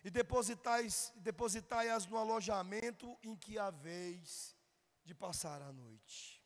e 0.05 0.11
depositai-as 0.11 1.13
depositai 1.17 1.87
no 2.11 2.19
alojamento 2.19 3.07
em 3.23 3.35
que 3.37 3.59
haveis 3.59 4.57
de 5.05 5.15
passar 5.15 5.63
a 5.63 5.73
noite. 5.73 6.43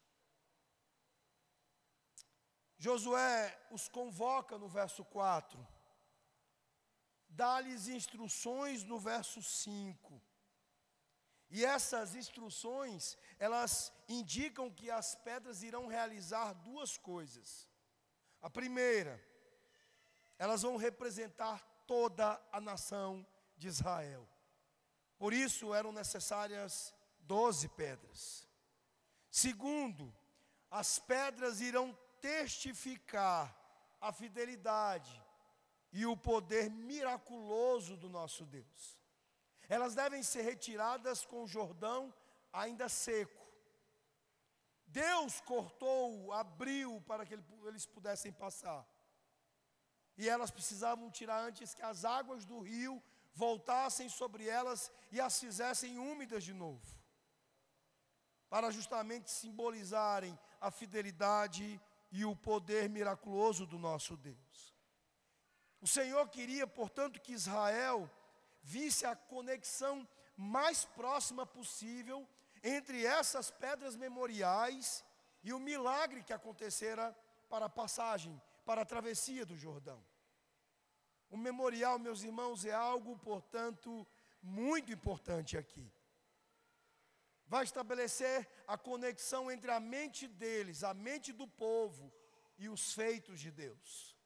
Josué 2.79 3.59
os 3.71 3.89
convoca 3.89 4.59
no 4.59 4.69
verso 4.69 5.05
4 5.07 5.67
dá-lhes 7.37 7.87
instruções 7.87 8.83
no 8.83 8.99
verso 8.99 9.43
5. 9.43 10.23
E 11.49 11.65
essas 11.65 12.15
instruções, 12.15 13.17
elas 13.39 13.93
indicam 14.09 14.71
que 14.71 14.91
as 14.91 15.15
pedras 15.15 15.63
irão 15.63 15.87
realizar 15.87 16.53
duas 16.55 16.99
coisas. 16.99 17.69
A 18.43 18.51
primeira, 18.51 19.23
elas 20.39 20.63
vão 20.63 20.77
representar 20.77 21.61
toda 21.87 22.41
a 22.53 22.61
nação 22.61 23.27
de 23.57 23.69
Israel. 23.69 24.29
Por 25.19 25.33
isso 25.33 25.73
eram 25.73 25.93
necessárias 25.93 26.93
doze 27.21 27.69
pedras. 27.69 28.47
Segundo, 29.31 30.15
as 30.71 30.99
pedras 30.99 31.61
irão 31.61 31.97
testificar 32.21 33.55
a 34.01 34.13
fidelidade, 34.13 35.23
e 35.93 36.05
o 36.05 36.15
poder 36.15 36.71
miraculoso 36.71 37.97
do 37.97 38.09
nosso 38.09 38.45
Deus. 38.45 38.96
Elas 39.69 39.95
devem 39.95 40.23
ser 40.23 40.43
retiradas 40.43 41.25
com 41.25 41.43
o 41.45 41.49
Jordão 41.49 42.13
ainda 42.53 42.89
seco. 42.89 43.47
Deus 44.87 45.41
cortou, 45.41 46.33
abriu 46.33 47.03
para 47.07 47.27
que 47.27 47.35
eles 47.67 47.87
pudessem 47.87 48.33
passar. 48.33 48.87
E 50.17 50.29
elas 50.29 50.51
precisavam 50.51 51.11
tirar 51.11 51.41
antes 51.41 51.75
que 51.75 51.83
as 51.83 52.05
águas 52.05 52.47
do 52.47 52.61
rio 52.61 53.03
voltassem 53.35 54.09
sobre 54.09 54.49
elas 54.49 54.91
e 55.13 55.21
as 55.21 55.39
fizessem 55.39 55.99
úmidas 55.99 56.43
de 56.43 56.55
novo. 56.55 56.97
Para 58.49 58.71
justamente 58.71 59.31
simbolizarem 59.31 60.39
a 60.61 60.71
fidelidade 60.71 61.81
e 62.11 62.25
o 62.25 62.35
poder 62.35 62.89
miraculoso 62.89 63.67
do 63.67 63.79
nosso 63.79 64.17
Deus. 64.17 64.75
O 65.81 65.87
Senhor 65.87 66.27
queria, 66.29 66.67
portanto, 66.67 67.21
que 67.21 67.33
Israel 67.33 68.11
visse 68.75 69.07
a 69.07 69.15
conexão 69.15 70.07
mais 70.37 70.85
próxima 70.85 71.47
possível 71.47 72.29
entre 72.63 73.07
essas 73.07 73.49
pedras 73.49 73.95
memoriais 73.95 75.05
e 75.43 75.53
o 75.53 75.61
milagre 75.61 76.25
que 76.25 76.33
acontecera 76.33 77.17
para 77.49 77.67
a 77.67 77.75
passagem, 77.81 78.35
para 78.65 78.83
a 78.83 78.85
travessia 78.85 79.47
do 79.47 79.57
Jordão. 79.57 80.05
O 81.31 81.37
memorial, 81.37 81.97
meus 81.99 82.25
irmãos, 82.25 82.65
é 82.65 82.73
algo, 82.73 83.17
portanto, 83.19 84.07
muito 84.43 84.93
importante 84.93 85.57
aqui. 85.57 85.89
Vai 87.47 87.63
estabelecer 87.63 88.49
a 88.67 88.77
conexão 88.77 89.49
entre 89.49 89.71
a 89.71 89.79
mente 89.79 90.27
deles, 90.27 90.83
a 90.83 90.93
mente 90.93 91.33
do 91.33 91.47
povo 91.47 92.13
e 92.59 92.69
os 92.69 92.93
feitos 92.93 93.39
de 93.41 93.53
Deus. 93.53 94.17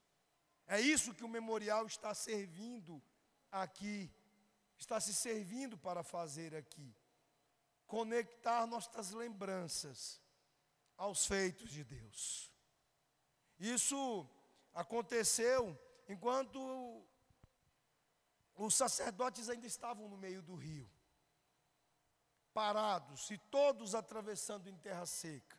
É 0.66 0.80
isso 0.80 1.14
que 1.14 1.24
o 1.24 1.28
memorial 1.28 1.84
está 1.84 2.14
servindo 2.14 3.02
aqui, 3.50 4.10
está 4.80 4.98
se 4.98 5.14
servindo 5.14 5.76
para 5.76 6.02
fazer 6.02 6.54
aqui. 6.54 6.96
conectar 7.86 8.66
nossas 8.68 9.10
lembranças 9.10 10.20
aos 10.96 11.26
feitos 11.26 11.70
de 11.70 11.82
Deus. 11.82 12.48
Isso 13.58 14.28
aconteceu 14.72 15.76
enquanto 16.08 17.04
os 18.54 18.74
sacerdotes 18.74 19.48
ainda 19.48 19.66
estavam 19.66 20.08
no 20.08 20.16
meio 20.16 20.40
do 20.40 20.54
rio, 20.54 20.88
parados 22.54 23.28
e 23.30 23.38
todos 23.38 23.92
atravessando 23.92 24.68
em 24.68 24.76
terra 24.76 25.04
seca. 25.04 25.58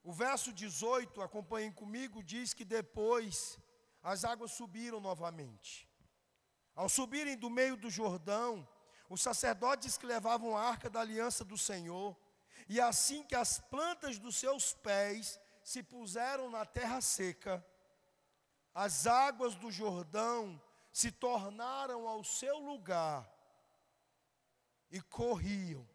O 0.00 0.12
verso 0.12 0.52
18, 0.52 1.20
acompanhem 1.20 1.72
comigo, 1.72 2.22
diz 2.22 2.54
que 2.54 2.64
depois 2.64 3.58
as 4.00 4.24
águas 4.24 4.52
subiram 4.52 5.00
novamente. 5.00 5.88
Ao 6.74 6.88
subirem 6.88 7.36
do 7.36 7.48
meio 7.48 7.76
do 7.76 7.88
Jordão, 7.88 8.66
os 9.08 9.20
sacerdotes 9.20 9.96
que 9.96 10.06
levavam 10.06 10.56
a 10.56 10.62
arca 10.62 10.90
da 10.90 11.00
aliança 11.00 11.44
do 11.44 11.56
Senhor, 11.56 12.16
e 12.68 12.80
assim 12.80 13.22
que 13.22 13.34
as 13.34 13.60
plantas 13.60 14.18
dos 14.18 14.36
seus 14.36 14.72
pés 14.72 15.38
se 15.62 15.82
puseram 15.82 16.50
na 16.50 16.64
terra 16.64 17.00
seca, 17.00 17.64
as 18.74 19.06
águas 19.06 19.54
do 19.54 19.70
Jordão 19.70 20.60
se 20.92 21.12
tornaram 21.12 22.08
ao 22.08 22.24
seu 22.24 22.58
lugar 22.58 23.30
e 24.90 25.00
corriam 25.00 25.88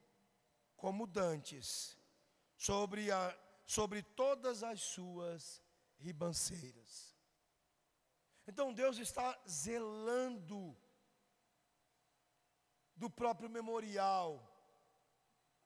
como 0.78 1.06
dantes 1.06 1.98
sobre, 2.58 3.12
a, 3.12 3.38
sobre 3.66 4.02
todas 4.02 4.64
as 4.64 4.82
suas 4.82 5.62
ribanceiras. 5.98 7.19
Então 8.50 8.74
Deus 8.74 8.98
está 8.98 9.40
zelando 9.48 10.76
do 12.96 13.08
próprio 13.08 13.48
memorial, 13.48 14.30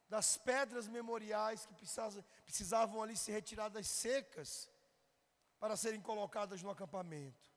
das 0.10 0.38
pedras 0.38 0.86
memoriais 0.90 1.66
que 1.66 1.74
precisavam 1.74 3.02
ali 3.02 3.16
ser 3.16 3.32
retiradas 3.32 3.88
secas 3.88 4.70
para 5.62 5.78
serem 5.78 6.02
colocadas 6.02 6.62
no 6.62 6.70
acampamento. 6.70 7.50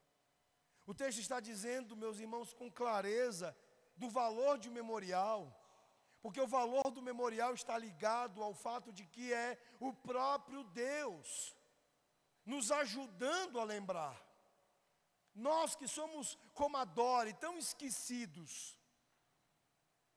O 0.87 0.95
texto 0.95 1.19
está 1.19 1.41
dizendo, 1.41 1.97
meus 1.97 2.21
irmãos, 2.21 2.53
com 2.53 2.71
clareza, 2.71 3.55
do 3.97 4.09
valor 4.09 4.57
de 4.59 4.69
um 4.69 4.73
memorial, 4.73 5.41
porque 6.23 6.41
o 6.41 6.47
valor 6.47 6.89
do 6.93 7.03
memorial 7.03 7.53
está 7.53 7.77
ligado 7.77 8.45
ao 8.45 8.55
fato 8.55 8.93
de 8.93 9.05
que 9.05 9.33
é 9.33 9.61
o 9.81 9.93
próprio 9.93 10.63
Deus 10.63 11.57
nos 12.45 12.71
ajudando 12.71 13.59
a 13.59 13.65
lembrar. 13.65 14.26
Nós 15.37 15.77
que 15.77 15.87
somos 15.87 16.37
como 16.53 16.77
a 16.77 16.85
Dore, 16.85 17.33
tão 17.35 17.57
esquecidos, 17.57 18.77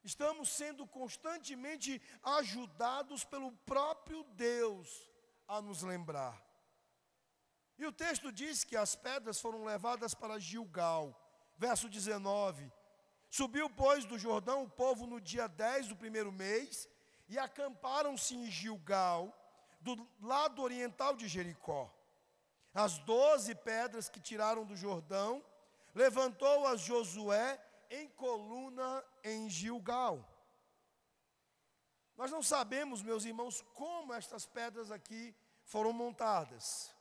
Estamos 0.03 0.49
sendo 0.49 0.87
constantemente 0.87 2.01
ajudados 2.23 3.25
pelo 3.25 3.51
próprio 3.51 4.23
Deus 4.35 5.09
a 5.47 5.61
nos 5.61 5.81
lembrar. 5.81 6.41
E 7.77 7.85
o 7.85 7.91
texto 7.91 8.31
diz 8.31 8.63
que 8.63 8.75
as 8.75 8.95
pedras 8.95 9.39
foram 9.39 9.63
levadas 9.63 10.13
para 10.13 10.39
Gilgal, 10.39 11.15
verso 11.57 11.89
19. 11.89 12.71
Subiu, 13.29 13.69
pois, 13.69 14.05
do 14.05 14.17
Jordão 14.17 14.63
o 14.63 14.69
povo 14.69 15.05
no 15.05 15.19
dia 15.19 15.47
10 15.47 15.89
do 15.89 15.95
primeiro 15.95 16.31
mês 16.31 16.89
e 17.27 17.37
acamparam-se 17.37 18.35
em 18.35 18.49
Gilgal, 18.49 19.35
do 19.81 20.09
lado 20.21 20.61
oriental 20.61 21.15
de 21.15 21.27
Jericó. 21.27 21.93
As 22.73 22.99
doze 22.99 23.55
pedras 23.55 24.09
que 24.09 24.19
tiraram 24.19 24.65
do 24.65 24.75
Jordão, 24.75 25.43
levantou-as 25.93 26.81
Josué 26.81 27.59
em 27.89 28.07
coluna 28.09 29.03
em 29.23 29.49
Gilgal. 29.49 30.23
Nós 32.15 32.31
não 32.31 32.43
sabemos, 32.43 33.01
meus 33.01 33.25
irmãos, 33.25 33.61
como 33.73 34.13
estas 34.13 34.45
pedras 34.45 34.91
aqui 34.91 35.35
foram 35.63 35.93
montadas. 35.93 36.93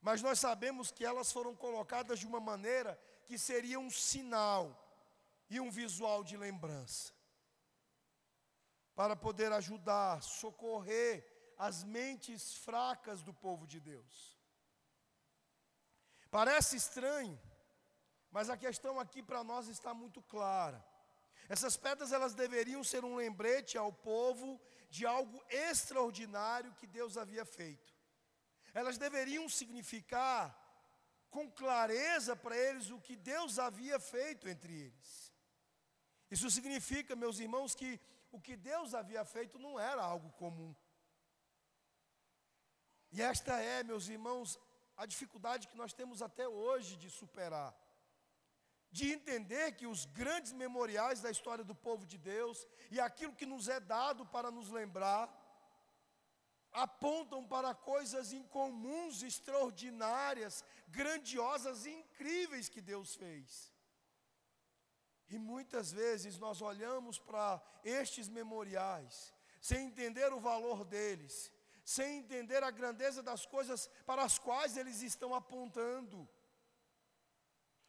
Mas 0.00 0.22
nós 0.22 0.38
sabemos 0.38 0.90
que 0.90 1.04
elas 1.04 1.32
foram 1.32 1.54
colocadas 1.54 2.18
de 2.18 2.26
uma 2.26 2.40
maneira 2.40 3.00
que 3.26 3.38
seria 3.38 3.78
um 3.78 3.90
sinal 3.90 4.76
e 5.48 5.60
um 5.60 5.70
visual 5.70 6.22
de 6.22 6.36
lembrança. 6.36 7.12
Para 8.94 9.16
poder 9.16 9.52
ajudar, 9.52 10.22
socorrer 10.22 11.26
as 11.58 11.82
mentes 11.84 12.54
fracas 12.56 13.22
do 13.22 13.34
povo 13.34 13.66
de 13.66 13.80
Deus. 13.80 14.39
Parece 16.30 16.76
estranho, 16.76 17.40
mas 18.30 18.48
a 18.48 18.56
questão 18.56 19.00
aqui 19.00 19.22
para 19.22 19.42
nós 19.42 19.66
está 19.68 19.92
muito 19.92 20.22
clara. 20.22 20.84
Essas 21.48 21.76
pedras 21.76 22.12
elas 22.12 22.34
deveriam 22.34 22.84
ser 22.84 23.04
um 23.04 23.16
lembrete 23.16 23.76
ao 23.76 23.92
povo 23.92 24.60
de 24.88 25.04
algo 25.04 25.42
extraordinário 25.48 26.74
que 26.74 26.86
Deus 26.86 27.16
havia 27.16 27.44
feito. 27.44 27.92
Elas 28.72 28.96
deveriam 28.96 29.48
significar 29.48 30.56
com 31.28 31.50
clareza 31.50 32.36
para 32.36 32.56
eles 32.56 32.90
o 32.90 33.00
que 33.00 33.16
Deus 33.16 33.58
havia 33.58 33.98
feito 33.98 34.48
entre 34.48 34.72
eles. 34.72 35.32
Isso 36.30 36.48
significa, 36.50 37.16
meus 37.16 37.40
irmãos, 37.40 37.74
que 37.74 38.00
o 38.30 38.40
que 38.40 38.56
Deus 38.56 38.94
havia 38.94 39.24
feito 39.24 39.58
não 39.58 39.78
era 39.78 40.00
algo 40.00 40.30
comum. 40.32 40.74
E 43.10 43.20
esta 43.20 43.60
é, 43.60 43.82
meus 43.82 44.08
irmãos, 44.08 44.56
a 45.02 45.06
dificuldade 45.12 45.68
que 45.70 45.80
nós 45.82 45.92
temos 46.00 46.18
até 46.28 46.46
hoje 46.64 46.92
de 47.02 47.10
superar 47.20 47.70
de 48.92 49.12
entender 49.12 49.72
que 49.72 49.86
os 49.86 50.04
grandes 50.04 50.52
memoriais 50.52 51.20
da 51.20 51.30
história 51.30 51.64
do 51.64 51.74
povo 51.74 52.04
de 52.12 52.18
Deus 52.18 52.66
e 52.90 52.98
aquilo 53.00 53.34
que 53.40 53.46
nos 53.46 53.68
é 53.68 53.78
dado 53.78 54.26
para 54.26 54.50
nos 54.50 54.68
lembrar, 54.68 55.24
apontam 56.72 57.46
para 57.46 57.72
coisas 57.74 58.32
incomuns, 58.32 59.22
extraordinárias, 59.22 60.64
grandiosas 60.88 61.86
e 61.86 61.90
incríveis 61.90 62.68
que 62.68 62.80
Deus 62.80 63.14
fez. 63.14 63.72
E 65.28 65.38
muitas 65.38 65.92
vezes 65.92 66.38
nós 66.38 66.60
olhamos 66.60 67.18
para 67.18 67.62
estes 67.84 68.28
memoriais, 68.28 69.32
sem 69.60 69.86
entender 69.86 70.32
o 70.32 70.40
valor 70.40 70.84
deles, 70.84 71.52
sem 71.84 72.18
entender 72.18 72.62
a 72.62 72.70
grandeza 72.70 73.22
das 73.22 73.46
coisas 73.46 73.88
para 74.06 74.22
as 74.22 74.38
quais 74.38 74.76
eles 74.76 75.02
estão 75.02 75.34
apontando 75.34 76.28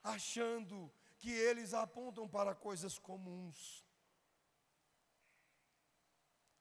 achando 0.04 0.91
que 1.17 1.32
eles 1.32 1.73
apontam 1.73 2.27
para 2.27 2.56
coisas 2.56 2.97
comuns. 2.97 3.86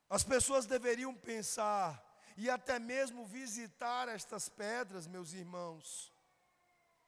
As 0.08 0.24
pessoas 0.24 0.66
deveriam 0.66 1.14
pensar 1.14 2.04
e 2.36 2.50
até 2.50 2.78
mesmo 2.78 3.24
visitar 3.24 4.08
estas 4.08 4.48
pedras, 4.48 5.06
meus 5.06 5.32
irmãos, 5.32 6.12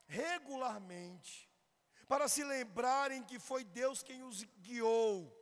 regularmente, 0.06 1.50
para 2.06 2.28
se 2.28 2.44
lembrarem 2.44 3.22
que 3.22 3.38
foi 3.38 3.64
Deus 3.64 4.02
quem 4.02 4.22
os 4.22 4.44
guiou, 4.60 5.38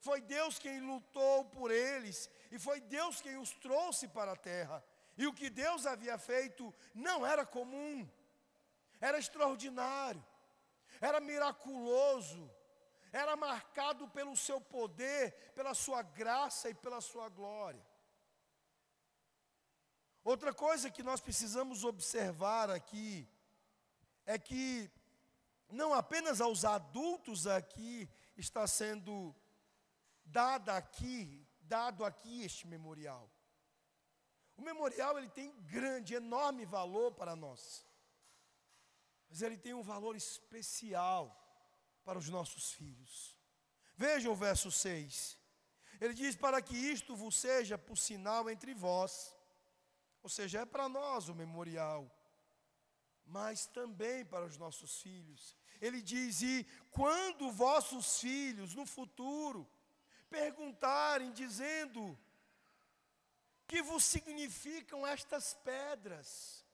foi 0.00 0.20
Deus 0.20 0.58
quem 0.58 0.80
lutou 0.80 1.44
por 1.46 1.70
eles, 1.70 2.30
e 2.50 2.58
foi 2.58 2.80
Deus 2.80 3.20
quem 3.20 3.36
os 3.36 3.52
trouxe 3.52 4.08
para 4.08 4.32
a 4.32 4.36
terra. 4.36 4.84
E 5.16 5.26
o 5.26 5.32
que 5.32 5.50
Deus 5.50 5.86
havia 5.86 6.16
feito 6.16 6.74
não 6.94 7.26
era 7.26 7.44
comum, 7.44 8.08
era 9.00 9.18
extraordinário, 9.18 10.24
era 11.00 11.20
miraculoso, 11.20 12.50
era 13.12 13.36
marcado 13.36 14.08
pelo 14.08 14.36
seu 14.36 14.60
poder, 14.60 15.32
pela 15.54 15.74
sua 15.74 16.02
graça 16.02 16.70
e 16.70 16.74
pela 16.74 17.00
sua 17.00 17.28
glória. 17.28 17.84
Outra 20.22 20.52
coisa 20.52 20.90
que 20.90 21.02
nós 21.02 21.20
precisamos 21.20 21.84
observar 21.84 22.70
aqui 22.70 23.26
é 24.26 24.38
que 24.38 24.90
não 25.70 25.94
apenas 25.94 26.40
aos 26.40 26.64
adultos 26.64 27.46
aqui 27.46 28.08
está 28.36 28.66
sendo 28.66 29.34
dada 30.24 30.76
aqui, 30.76 31.47
dado 31.74 32.04
aqui 32.04 32.42
este 32.42 32.66
memorial. 32.66 33.30
O 34.56 34.62
memorial 34.62 35.16
ele 35.18 35.28
tem 35.28 35.52
grande, 35.62 36.14
enorme 36.14 36.64
valor 36.64 37.12
para 37.12 37.36
nós 37.36 37.88
mas 39.28 39.42
ele 39.42 39.56
tem 39.56 39.74
um 39.74 39.82
valor 39.82 40.16
especial 40.16 41.34
para 42.04 42.18
os 42.18 42.28
nossos 42.28 42.72
filhos. 42.72 43.36
Vejam 43.96 44.32
o 44.32 44.36
verso 44.36 44.70
6. 44.70 45.38
Ele 46.00 46.14
diz: 46.14 46.34
Para 46.34 46.62
que 46.62 46.76
isto 46.76 47.14
vos 47.14 47.36
seja 47.36 47.76
por 47.76 47.98
sinal 47.98 48.48
entre 48.48 48.72
vós, 48.72 49.34
ou 50.22 50.30
seja, 50.30 50.60
é 50.60 50.64
para 50.64 50.88
nós 50.88 51.28
o 51.28 51.34
memorial, 51.34 52.10
mas 53.26 53.66
também 53.66 54.24
para 54.24 54.46
os 54.46 54.56
nossos 54.56 55.02
filhos. 55.02 55.56
Ele 55.80 56.00
diz: 56.00 56.40
E 56.40 56.66
quando 56.90 57.52
vossos 57.52 58.20
filhos 58.20 58.74
no 58.74 58.86
futuro 58.86 59.68
perguntarem, 60.30 61.32
dizendo, 61.32 62.18
que 63.66 63.82
vos 63.82 64.04
significam 64.04 65.06
estas 65.06 65.54
pedras? 65.54 66.64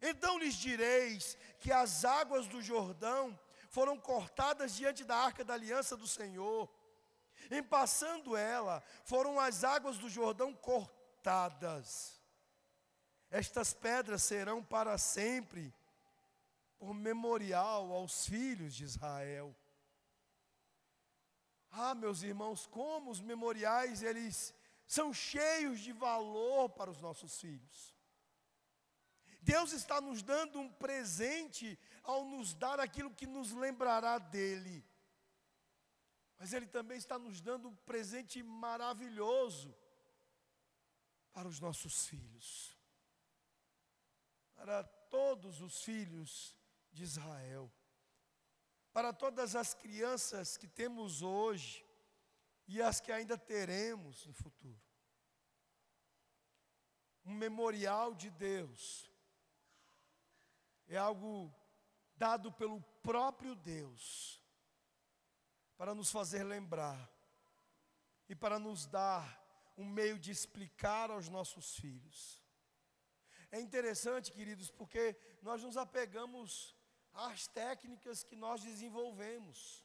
Então 0.00 0.38
lhes 0.38 0.54
direis 0.54 1.36
que 1.60 1.70
as 1.70 2.04
águas 2.04 2.46
do 2.46 2.62
Jordão 2.62 3.38
foram 3.68 3.98
cortadas 3.98 4.74
diante 4.74 5.04
da 5.04 5.16
arca 5.16 5.44
da 5.44 5.54
aliança 5.54 5.96
do 5.96 6.06
Senhor, 6.06 6.68
Em 7.50 7.62
passando 7.62 8.36
ela, 8.36 8.82
foram 9.04 9.40
as 9.40 9.64
águas 9.64 9.98
do 9.98 10.08
Jordão 10.08 10.52
cortadas. 10.54 12.20
Estas 13.30 13.72
pedras 13.72 14.22
serão 14.22 14.62
para 14.62 14.98
sempre 14.98 15.72
por 16.78 16.92
memorial 16.94 17.92
aos 17.92 18.26
filhos 18.26 18.74
de 18.74 18.84
Israel. 18.84 19.54
Ah, 21.70 21.94
meus 21.94 22.22
irmãos, 22.22 22.66
como 22.66 23.10
os 23.10 23.20
memoriais 23.20 24.02
eles 24.02 24.54
são 24.86 25.14
cheios 25.14 25.80
de 25.80 25.92
valor 25.92 26.68
para 26.70 26.90
os 26.90 27.00
nossos 27.00 27.40
filhos. 27.40 27.94
Deus 29.40 29.72
está 29.72 30.00
nos 30.00 30.22
dando 30.22 30.60
um 30.60 30.70
presente 30.70 31.78
ao 32.02 32.24
nos 32.24 32.52
dar 32.54 32.78
aquilo 32.80 33.14
que 33.14 33.26
nos 33.26 33.52
lembrará 33.52 34.18
dele. 34.18 34.84
Mas 36.38 36.52
Ele 36.52 36.66
também 36.66 36.98
está 36.98 37.18
nos 37.18 37.40
dando 37.40 37.68
um 37.68 37.76
presente 37.76 38.42
maravilhoso 38.42 39.74
para 41.32 41.48
os 41.48 41.60
nossos 41.60 42.06
filhos, 42.06 42.76
para 44.54 44.82
todos 44.84 45.60
os 45.60 45.82
filhos 45.82 46.56
de 46.92 47.04
Israel, 47.04 47.72
para 48.92 49.12
todas 49.12 49.54
as 49.54 49.74
crianças 49.74 50.56
que 50.56 50.66
temos 50.66 51.22
hoje 51.22 51.84
e 52.66 52.80
as 52.82 53.00
que 53.00 53.12
ainda 53.12 53.38
teremos 53.38 54.26
no 54.26 54.32
futuro. 54.32 54.80
Um 57.24 57.34
memorial 57.34 58.14
de 58.14 58.30
Deus 58.30 59.10
é 60.88 60.96
algo 60.96 61.54
dado 62.16 62.50
pelo 62.52 62.80
próprio 63.02 63.54
Deus 63.54 64.40
para 65.76 65.94
nos 65.94 66.10
fazer 66.10 66.44
lembrar 66.44 67.10
e 68.28 68.34
para 68.34 68.58
nos 68.58 68.86
dar 68.86 69.40
um 69.76 69.84
meio 69.84 70.18
de 70.18 70.30
explicar 70.30 71.10
aos 71.10 71.28
nossos 71.28 71.76
filhos. 71.76 72.42
É 73.50 73.60
interessante, 73.60 74.30
queridos, 74.30 74.70
porque 74.70 75.16
nós 75.42 75.62
nos 75.62 75.76
apegamos 75.76 76.76
às 77.28 77.46
técnicas 77.46 78.22
que 78.22 78.36
nós 78.44 78.62
desenvolvemos. 78.62 79.84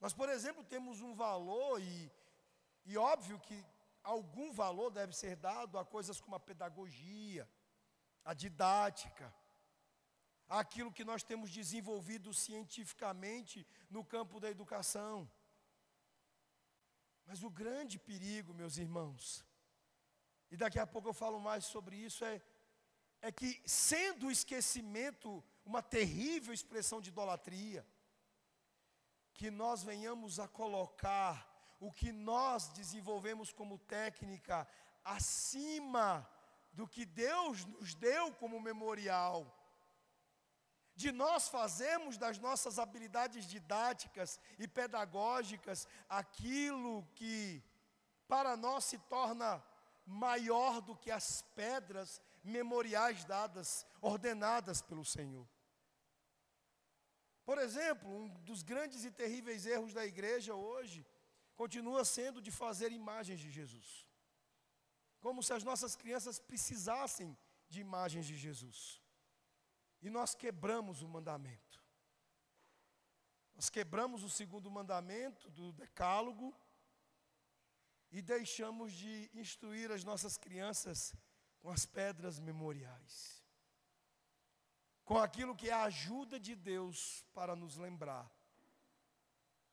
Nós, 0.00 0.12
por 0.12 0.28
exemplo, 0.28 0.62
temos 0.62 1.00
um 1.00 1.14
valor, 1.14 1.80
e, 1.80 2.10
e 2.84 2.96
óbvio 2.96 3.38
que 3.40 3.64
algum 4.02 4.52
valor 4.52 4.90
deve 4.90 5.14
ser 5.14 5.36
dado 5.36 5.78
a 5.78 5.84
coisas 5.84 6.20
como 6.20 6.36
a 6.36 6.40
pedagogia, 6.40 7.48
a 8.24 8.34
didática, 8.34 9.34
aquilo 10.48 10.92
que 10.92 11.04
nós 11.04 11.22
temos 11.22 11.50
desenvolvido 11.50 12.32
cientificamente 12.32 13.66
no 13.90 14.04
campo 14.04 14.38
da 14.38 14.50
educação. 14.50 15.30
Mas 17.26 17.42
o 17.42 17.50
grande 17.50 17.98
perigo, 17.98 18.54
meus 18.54 18.78
irmãos, 18.78 19.44
e 20.50 20.56
daqui 20.56 20.78
a 20.78 20.86
pouco 20.86 21.08
eu 21.08 21.14
falo 21.14 21.40
mais 21.40 21.64
sobre 21.64 21.96
isso, 21.96 22.24
é, 22.24 22.40
é 23.20 23.30
que, 23.30 23.60
sendo 23.66 24.26
o 24.26 24.30
esquecimento 24.30 25.44
uma 25.68 25.82
terrível 25.82 26.54
expressão 26.54 26.98
de 26.98 27.10
idolatria, 27.10 27.86
que 29.34 29.50
nós 29.50 29.82
venhamos 29.82 30.40
a 30.40 30.48
colocar 30.48 31.46
o 31.78 31.92
que 31.92 32.10
nós 32.10 32.68
desenvolvemos 32.68 33.52
como 33.52 33.78
técnica 33.78 34.66
acima 35.04 36.26
do 36.72 36.88
que 36.88 37.04
Deus 37.04 37.66
nos 37.66 37.94
deu 37.94 38.32
como 38.32 38.58
memorial 38.58 39.54
de 40.96 41.12
nós 41.12 41.48
fazermos 41.48 42.16
das 42.16 42.38
nossas 42.38 42.78
habilidades 42.78 43.46
didáticas 43.46 44.40
e 44.58 44.66
pedagógicas 44.66 45.86
aquilo 46.08 47.06
que 47.14 47.62
para 48.26 48.56
nós 48.56 48.84
se 48.84 48.98
torna 48.98 49.62
maior 50.06 50.80
do 50.80 50.96
que 50.96 51.10
as 51.10 51.42
pedras 51.54 52.20
memoriais 52.42 53.22
dadas, 53.24 53.86
ordenadas 54.00 54.80
pelo 54.80 55.04
Senhor. 55.04 55.46
Por 57.48 57.56
exemplo, 57.56 58.10
um 58.14 58.28
dos 58.48 58.62
grandes 58.62 59.06
e 59.06 59.10
terríveis 59.10 59.64
erros 59.64 59.94
da 59.94 60.04
igreja 60.04 60.54
hoje 60.54 61.06
continua 61.56 62.04
sendo 62.04 62.42
de 62.42 62.50
fazer 62.50 62.92
imagens 62.92 63.40
de 63.40 63.50
Jesus. 63.50 64.06
Como 65.18 65.42
se 65.42 65.54
as 65.54 65.64
nossas 65.64 65.96
crianças 65.96 66.38
precisassem 66.38 67.34
de 67.66 67.80
imagens 67.80 68.26
de 68.26 68.36
Jesus. 68.36 69.02
E 70.02 70.10
nós 70.10 70.34
quebramos 70.34 71.00
o 71.00 71.08
mandamento. 71.08 71.82
Nós 73.54 73.70
quebramos 73.70 74.22
o 74.22 74.28
segundo 74.28 74.70
mandamento 74.70 75.50
do 75.50 75.72
Decálogo 75.72 76.54
e 78.10 78.20
deixamos 78.20 78.92
de 78.92 79.30
instruir 79.32 79.90
as 79.90 80.04
nossas 80.04 80.36
crianças 80.36 81.14
com 81.60 81.70
as 81.70 81.86
pedras 81.86 82.38
memoriais. 82.38 83.37
Com 85.08 85.18
aquilo 85.18 85.56
que 85.56 85.68
é 85.68 85.72
a 85.72 85.84
ajuda 85.84 86.38
de 86.38 86.54
Deus 86.54 87.24
para 87.34 87.56
nos 87.56 87.76
lembrar. 87.76 88.30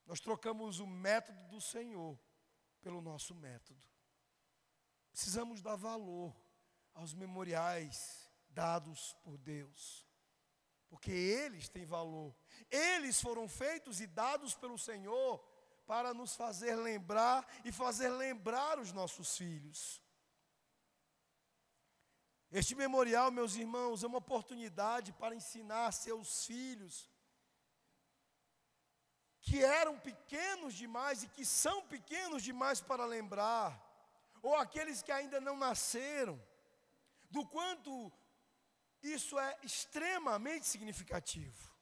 Nós 0.06 0.20
trocamos 0.20 0.80
o 0.80 0.88
método 0.88 1.44
do 1.48 1.62
Senhor 1.62 2.18
pelo 2.82 3.02
nosso 3.02 3.36
método. 3.36 3.86
Precisamos 5.12 5.62
dar 5.62 5.76
valor 5.76 6.36
aos 6.94 7.14
memoriais 7.14 8.28
dados 8.50 9.14
por 9.24 9.38
Deus 9.38 10.06
porque 10.96 11.12
eles 11.12 11.68
têm 11.68 11.86
valor. 11.86 12.34
Eles 12.72 13.20
foram 13.20 13.50
feitos 13.50 14.00
e 14.00 14.08
dados 14.08 14.54
pelo 14.54 14.78
Senhor 14.78 15.40
para 15.86 16.14
nos 16.14 16.36
fazer 16.36 16.76
lembrar 16.76 17.46
e 17.66 17.72
fazer 17.72 18.10
lembrar 18.10 18.80
os 18.80 18.94
nossos 18.94 19.38
filhos. 19.38 20.02
Este 22.60 22.74
memorial, 22.74 23.32
meus 23.32 23.54
irmãos, 23.58 24.02
é 24.02 24.08
uma 24.08 24.20
oportunidade 24.20 25.12
para 25.22 25.36
ensinar 25.36 25.92
seus 25.92 26.46
filhos 26.46 27.12
que 29.42 29.62
eram 29.62 30.00
pequenos 30.00 30.74
demais 30.74 31.24
e 31.24 31.28
que 31.28 31.46
são 31.46 31.82
pequenos 31.96 32.42
demais 32.42 32.80
para 32.80 33.04
lembrar, 33.06 33.70
ou 34.42 34.56
aqueles 34.56 35.02
que 35.02 35.12
ainda 35.12 35.42
não 35.42 35.58
nasceram, 35.58 36.42
do 37.30 37.46
quanto 37.46 37.92
isso 39.04 39.38
é 39.38 39.58
extremamente 39.62 40.66
significativo. 40.66 41.76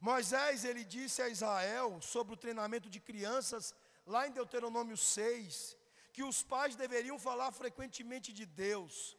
Moisés, 0.00 0.64
ele 0.64 0.84
disse 0.84 1.20
a 1.22 1.28
Israel 1.28 2.00
sobre 2.00 2.34
o 2.34 2.42
treinamento 2.44 2.88
de 2.88 3.00
crianças, 3.00 3.74
lá 4.06 4.28
em 4.28 4.30
Deuteronômio 4.30 4.96
6, 4.96 5.76
que 6.12 6.22
os 6.22 6.40
pais 6.40 6.76
deveriam 6.76 7.18
falar 7.18 7.50
frequentemente 7.50 8.32
de 8.32 8.46
Deus 8.46 9.18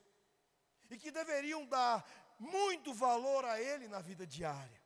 e 0.89 0.97
que 0.97 1.11
deveriam 1.11 1.65
dar 1.65 2.05
muito 2.39 2.93
valor 2.93 3.45
a 3.45 3.59
Ele 3.59 3.87
na 3.87 4.01
vida 4.01 4.25
diária. 4.25 4.81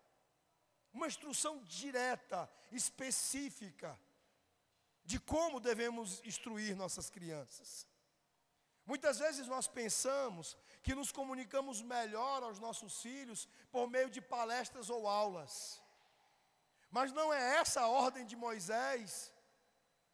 Uma 0.93 1.07
instrução 1.07 1.63
direta, 1.63 2.49
específica, 2.71 3.99
de 5.03 5.19
como 5.19 5.59
devemos 5.59 6.23
instruir 6.23 6.75
nossas 6.75 7.09
crianças. 7.09 7.87
Muitas 8.85 9.19
vezes 9.19 9.47
nós 9.47 9.67
pensamos 9.67 10.57
que 10.81 10.95
nos 10.95 11.11
comunicamos 11.11 11.81
melhor 11.81 12.41
aos 12.41 12.59
nossos 12.59 13.01
filhos 13.01 13.47
por 13.71 13.87
meio 13.87 14.09
de 14.09 14.21
palestras 14.21 14.89
ou 14.89 15.07
aulas. 15.07 15.81
Mas 16.89 17.11
não 17.11 17.31
é 17.31 17.57
essa 17.57 17.81
a 17.81 17.87
ordem 17.87 18.25
de 18.25 18.35
Moisés, 18.35 19.31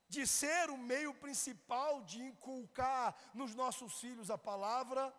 de 0.10 0.28
ser 0.28 0.70
o 0.70 0.78
meio 0.78 1.14
principal 1.14 2.04
de 2.04 2.22
inculcar 2.22 3.16
nos 3.34 3.56
nossos 3.56 4.00
filhos 4.00 4.30
a 4.30 4.38
palavra 4.38 5.14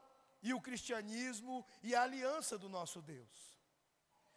e 0.46 0.54
o 0.54 0.60
cristianismo 0.60 1.66
e 1.82 1.92
a 1.92 2.02
aliança 2.02 2.56
do 2.56 2.68
nosso 2.68 3.02
Deus. 3.02 3.36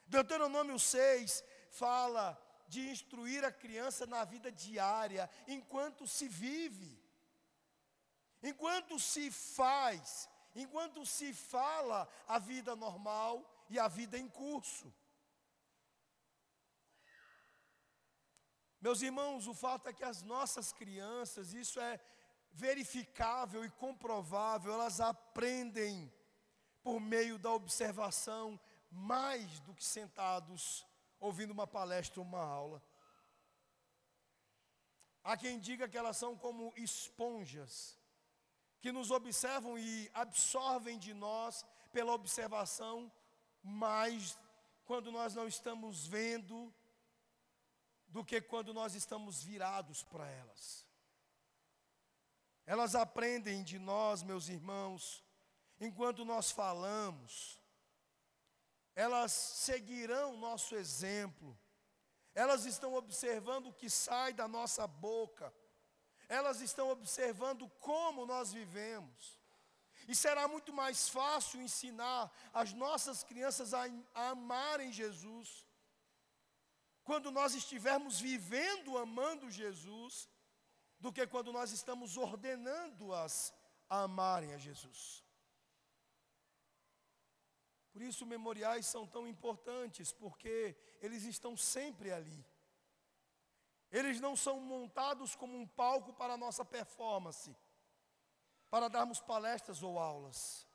Deuteronômio 0.08 0.80
6 0.80 1.44
fala 1.70 2.26
de 2.68 2.90
instruir 2.90 3.46
a 3.46 3.52
criança 3.52 4.08
na 4.08 4.24
vida 4.26 4.52
diária, 4.52 5.30
enquanto 5.48 6.08
se 6.08 6.28
vive, 6.28 7.00
enquanto 8.42 9.00
se 9.00 9.30
faz, 9.30 10.28
enquanto 10.56 11.06
se 11.06 11.32
fala 11.32 12.10
a 12.28 12.40
vida 12.40 12.76
normal 12.76 13.34
e 13.70 13.78
a 13.78 13.88
vida 13.88 14.18
em 14.18 14.28
curso. 14.28 14.92
Meus 18.82 19.04
irmãos, 19.04 19.46
o 19.46 19.54
fato 19.54 19.90
é 19.90 19.94
que 19.94 20.04
as 20.04 20.24
nossas 20.24 20.74
crianças, 20.74 21.54
isso 21.54 21.80
é 21.80 22.00
verificável 22.52 23.64
e 23.64 23.70
comprovável, 23.70 24.74
elas 24.74 25.00
aprendem 25.00 26.12
por 26.82 27.00
meio 27.00 27.38
da 27.38 27.52
observação 27.52 28.60
mais 28.92 29.60
do 29.62 29.74
que 29.74 29.84
sentados 29.84 30.86
ouvindo 31.20 31.52
uma 31.52 31.68
palestra 31.68 32.20
ou 32.20 32.26
uma 32.26 32.44
aula. 32.44 32.84
Há 35.24 35.38
quem 35.38 35.60
diga 35.60 35.88
que 35.88 35.98
elas 35.98 36.18
são 36.18 36.36
como 36.38 36.74
esponjas 36.76 37.98
que 38.82 38.92
nos 38.92 39.12
observam 39.12 39.78
e 39.78 40.10
absorvem 40.14 40.98
de 40.98 41.14
nós 41.14 41.66
pela 41.92 42.14
observação, 42.14 43.12
mas 43.62 44.40
quando 44.86 45.12
nós 45.12 45.36
não 45.36 45.48
estamos 45.48 46.08
vendo, 46.08 46.74
do 48.10 48.26
que 48.26 48.42
quando 48.42 48.74
nós 48.74 48.96
estamos 48.96 49.44
virados 49.44 50.04
para 50.04 50.28
elas. 50.28 50.89
Elas 52.70 52.94
aprendem 52.94 53.64
de 53.64 53.80
nós, 53.80 54.22
meus 54.22 54.48
irmãos, 54.48 55.24
enquanto 55.80 56.24
nós 56.24 56.52
falamos, 56.52 57.60
elas 58.94 59.32
seguirão 59.32 60.38
nosso 60.38 60.76
exemplo, 60.76 61.60
elas 62.36 62.66
estão 62.66 62.94
observando 62.94 63.70
o 63.70 63.74
que 63.74 63.90
sai 63.90 64.34
da 64.34 64.48
nossa 64.48 64.86
boca, 64.86 65.52
elas 66.28 66.62
estão 66.62 66.92
observando 66.92 67.68
como 67.80 68.28
nós 68.28 68.54
vivemos. 68.54 69.42
E 70.08 70.14
será 70.14 70.48
muito 70.48 70.72
mais 70.72 71.10
fácil 71.10 71.60
ensinar 71.60 72.32
as 72.54 72.72
nossas 72.72 73.24
crianças 73.24 73.74
a, 73.74 73.86
a 74.14 74.30
amarem 74.30 74.92
Jesus, 74.92 75.66
quando 77.04 77.32
nós 77.32 77.56
estivermos 77.56 78.20
vivendo 78.20 78.96
amando 78.96 79.50
Jesus, 79.50 80.30
do 81.00 81.12
que 81.12 81.26
quando 81.26 81.52
nós 81.52 81.72
estamos 81.72 82.18
ordenando-as 82.18 83.54
a 83.90 84.04
amarem 84.04 84.54
a 84.54 84.58
Jesus. 84.58 85.24
Por 87.92 88.02
isso, 88.02 88.26
memoriais 88.26 88.86
são 88.86 89.08
tão 89.08 89.28
importantes, 89.28 90.12
porque 90.12 90.76
eles 91.02 91.24
estão 91.24 91.58
sempre 91.58 92.12
ali. 92.12 92.46
Eles 93.92 94.20
não 94.20 94.36
são 94.36 94.60
montados 94.60 95.36
como 95.36 95.58
um 95.58 95.68
palco 95.68 96.14
para 96.14 96.34
a 96.34 96.38
nossa 96.38 96.64
performance, 96.64 97.56
para 98.70 98.88
darmos 98.88 99.20
palestras 99.20 99.82
ou 99.82 99.98
aulas, 99.98 100.68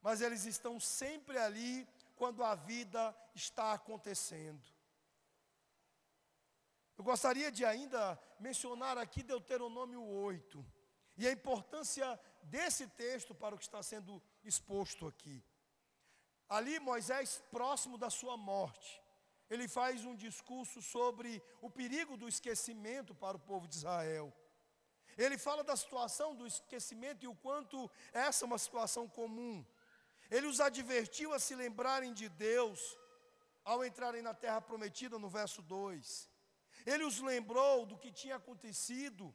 mas 0.00 0.20
eles 0.20 0.44
estão 0.44 0.78
sempre 0.78 1.36
ali 1.36 1.86
quando 2.14 2.44
a 2.44 2.54
vida 2.54 3.14
está 3.34 3.72
acontecendo. 3.72 4.77
Eu 6.98 7.04
gostaria 7.04 7.50
de 7.52 7.64
ainda 7.64 8.20
mencionar 8.40 8.98
aqui 8.98 9.22
Deuteronômio 9.22 10.02
8 10.02 10.66
e 11.16 11.28
a 11.28 11.30
importância 11.30 12.18
desse 12.42 12.88
texto 12.88 13.32
para 13.32 13.54
o 13.54 13.58
que 13.58 13.62
está 13.62 13.80
sendo 13.84 14.20
exposto 14.42 15.06
aqui. 15.06 15.44
Ali, 16.48 16.80
Moisés, 16.80 17.40
próximo 17.52 17.96
da 17.96 18.10
sua 18.10 18.36
morte, 18.36 19.00
ele 19.48 19.68
faz 19.68 20.04
um 20.04 20.16
discurso 20.16 20.82
sobre 20.82 21.40
o 21.60 21.70
perigo 21.70 22.16
do 22.16 22.28
esquecimento 22.28 23.14
para 23.14 23.36
o 23.36 23.40
povo 23.40 23.68
de 23.68 23.76
Israel. 23.76 24.32
Ele 25.16 25.38
fala 25.38 25.62
da 25.62 25.76
situação 25.76 26.34
do 26.34 26.48
esquecimento 26.48 27.24
e 27.24 27.28
o 27.28 27.34
quanto 27.34 27.88
essa 28.12 28.44
é 28.44 28.46
uma 28.46 28.58
situação 28.58 29.08
comum. 29.08 29.64
Ele 30.28 30.48
os 30.48 30.58
advertiu 30.58 31.32
a 31.32 31.38
se 31.38 31.54
lembrarem 31.54 32.12
de 32.12 32.28
Deus 32.28 32.98
ao 33.64 33.84
entrarem 33.84 34.20
na 34.20 34.34
terra 34.34 34.60
prometida, 34.60 35.16
no 35.16 35.28
verso 35.28 35.62
2. 35.62 36.37
Ele 36.92 37.04
os 37.04 37.18
lembrou 37.20 37.84
do 37.84 37.98
que 38.02 38.10
tinha 38.10 38.36
acontecido 38.36 39.34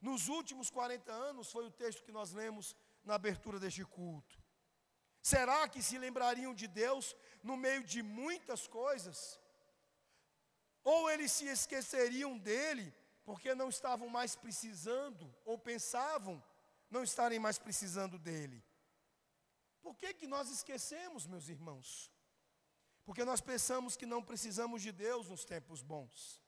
nos 0.00 0.28
últimos 0.28 0.70
40 0.70 1.12
anos, 1.12 1.52
foi 1.52 1.64
o 1.66 1.76
texto 1.82 2.04
que 2.04 2.16
nós 2.18 2.32
lemos 2.32 2.74
na 3.04 3.14
abertura 3.14 3.58
deste 3.58 3.84
culto. 3.84 4.34
Será 5.20 5.68
que 5.68 5.82
se 5.82 5.98
lembrariam 5.98 6.54
de 6.54 6.66
Deus 6.66 7.14
no 7.42 7.56
meio 7.56 7.82
de 7.84 8.02
muitas 8.02 8.66
coisas? 8.66 9.18
Ou 10.82 11.10
eles 11.10 11.30
se 11.32 11.46
esqueceriam 11.46 12.38
dele 12.38 12.86
porque 13.22 13.54
não 13.54 13.68
estavam 13.68 14.08
mais 14.08 14.34
precisando, 14.36 15.34
ou 15.44 15.58
pensavam 15.58 16.42
não 16.90 17.02
estarem 17.02 17.38
mais 17.38 17.58
precisando 17.58 18.18
dele? 18.18 18.64
Por 19.82 19.94
que, 19.96 20.14
que 20.14 20.26
nós 20.26 20.50
esquecemos, 20.50 21.26
meus 21.26 21.48
irmãos? 21.50 22.10
Porque 23.04 23.24
nós 23.26 23.42
pensamos 23.42 23.94
que 23.94 24.06
não 24.06 24.22
precisamos 24.22 24.80
de 24.80 24.92
Deus 24.92 25.28
nos 25.28 25.44
tempos 25.44 25.82
bons. 25.82 26.43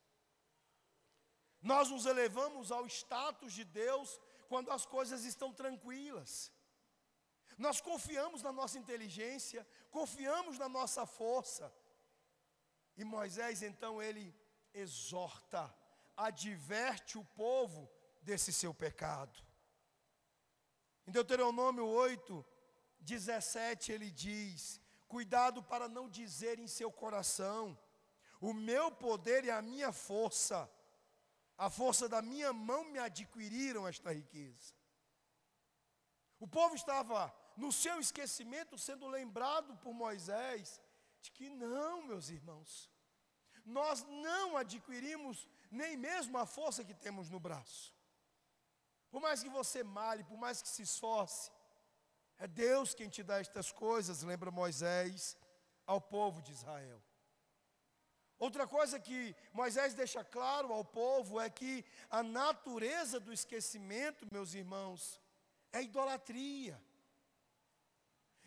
Nós 1.71 1.91
nos 1.91 2.07
elevamos 2.07 2.71
ao 2.71 2.87
status 2.87 3.53
de 3.53 3.65
Deus 3.65 4.21
quando 4.49 4.71
as 4.71 4.87
coisas 4.87 5.25
estão 5.25 5.53
tranquilas. 5.53 6.53
Nós 7.59 7.81
confiamos 7.81 8.41
na 8.41 8.53
nossa 8.53 8.79
inteligência, 8.79 9.67
confiamos 9.91 10.59
na 10.61 10.69
nossa 10.69 11.05
força. 11.07 11.73
E 12.97 13.05
Moisés, 13.05 13.63
então, 13.63 14.01
ele 14.01 14.33
exorta, 14.73 15.75
adverte 16.17 17.19
o 17.19 17.25
povo 17.25 17.91
desse 18.23 18.53
seu 18.53 18.73
pecado. 18.73 19.37
Em 21.05 21.11
Deuteronômio 21.11 21.85
8, 21.85 22.47
17, 23.01 23.91
ele 23.91 24.11
diz: 24.13 24.81
Cuidado 25.09 25.65
para 25.65 25.89
não 25.89 26.09
dizer 26.09 26.61
em 26.61 26.69
seu 26.69 26.93
coração, 26.93 27.77
o 28.41 28.53
meu 28.53 28.93
poder 28.93 29.45
e 29.45 29.51
a 29.51 29.61
minha 29.61 29.91
força, 29.93 30.71
a 31.57 31.71
força 31.71 32.09
da 32.09 32.21
minha 32.21 32.53
mão 32.53 32.85
me 32.85 32.99
adquiriram 32.99 33.87
esta 33.88 34.12
riqueza. 34.12 34.75
O 36.38 36.47
povo 36.47 36.75
estava 36.75 37.35
no 37.57 37.73
seu 37.73 37.99
esquecimento, 37.99 38.77
sendo 38.77 39.07
lembrado 39.09 39.77
por 39.79 39.95
Moisés, 39.95 40.81
de 41.23 41.31
que 41.31 41.49
não, 41.49 42.03
meus 42.03 42.29
irmãos, 42.29 42.90
nós 43.64 44.05
não 44.05 44.57
adquirimos 44.57 45.49
nem 45.71 45.97
mesmo 45.97 46.37
a 46.38 46.47
força 46.47 46.85
que 46.85 46.95
temos 46.95 47.31
no 47.31 47.40
braço. 47.40 47.95
Por 49.11 49.21
mais 49.21 49.42
que 49.42 49.49
você 49.49 49.83
male, 49.83 50.23
por 50.25 50.37
mais 50.37 50.61
que 50.61 50.69
se 50.69 50.83
esforce, 50.83 51.51
é 52.38 52.47
Deus 52.47 52.95
quem 52.95 53.09
te 53.09 53.23
dá 53.23 53.40
estas 53.40 53.73
coisas, 53.73 54.23
lembra 54.23 54.51
Moisés 54.51 55.37
ao 55.87 56.01
povo 56.01 56.42
de 56.42 56.53
Israel. 56.53 57.03
Outra 58.38 58.66
coisa 58.66 59.01
que 59.01 59.35
Moisés 59.53 59.94
deixa 59.94 60.22
claro 60.22 60.72
ao 60.72 60.85
povo 60.85 61.40
é 61.40 61.49
que 61.49 61.85
a 62.11 62.22
natureza 62.22 63.18
do 63.18 63.33
esquecimento, 63.33 64.29
meus 64.31 64.53
irmãos, 64.53 65.20
é 65.72 65.83
idolatria. 65.83 66.81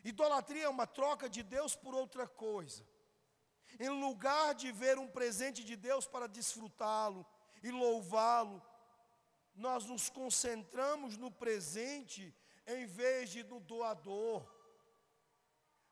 Idolatria 0.04 0.65
é 0.65 0.69
uma 0.69 0.86
troca 0.88 1.28
de 1.28 1.41
Deus 1.41 1.75
por 1.75 1.95
outra 1.95 2.28
coisa. 2.28 2.88
Em 3.80 3.89
lugar 3.89 4.54
de 4.54 4.71
ver 4.71 4.97
um 4.97 5.08
presente 5.08 5.63
de 5.63 5.75
Deus 5.75 6.06
para 6.08 6.28
desfrutá-lo 6.28 7.25
e 7.63 7.71
louvá-lo, 7.71 8.62
nós 9.56 9.86
nos 9.86 10.10
concentramos 10.10 11.17
no 11.17 11.32
presente 11.32 12.34
em 12.65 12.86
vez 12.86 13.30
de 13.32 13.43
no 13.43 13.60
doador. 13.60 14.47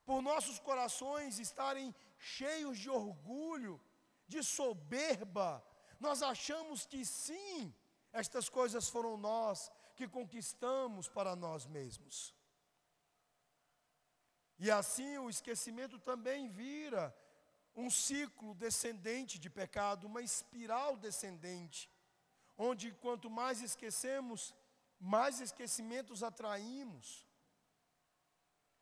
Por 0.05 0.21
nossos 0.21 0.57
corações 0.59 1.37
estarem 1.37 1.93
cheios 2.17 2.77
de 2.79 2.89
orgulho, 2.89 3.81
de 4.27 4.43
soberba, 4.43 5.63
nós 5.99 6.21
achamos 6.21 6.85
que 6.85 7.05
sim, 7.05 7.73
estas 8.11 8.49
coisas 8.49 8.89
foram 8.89 9.17
nós 9.17 9.71
que 9.95 10.07
conquistamos 10.07 11.07
para 11.07 11.35
nós 11.35 11.65
mesmos. 11.65 12.35
E 14.59 14.69
assim 14.71 15.17
o 15.17 15.29
esquecimento 15.29 15.97
também 15.99 16.49
vira 16.49 17.15
um 17.75 17.89
ciclo 17.89 18.55
descendente 18.55 19.37
de 19.37 19.49
pecado, 19.49 20.07
uma 20.07 20.21
espiral 20.21 20.97
descendente, 20.97 21.89
onde 22.57 22.91
quanto 22.93 23.29
mais 23.29 23.61
esquecemos, 23.61 24.53
mais 24.99 25.39
esquecimentos 25.39 26.23
atraímos, 26.23 27.27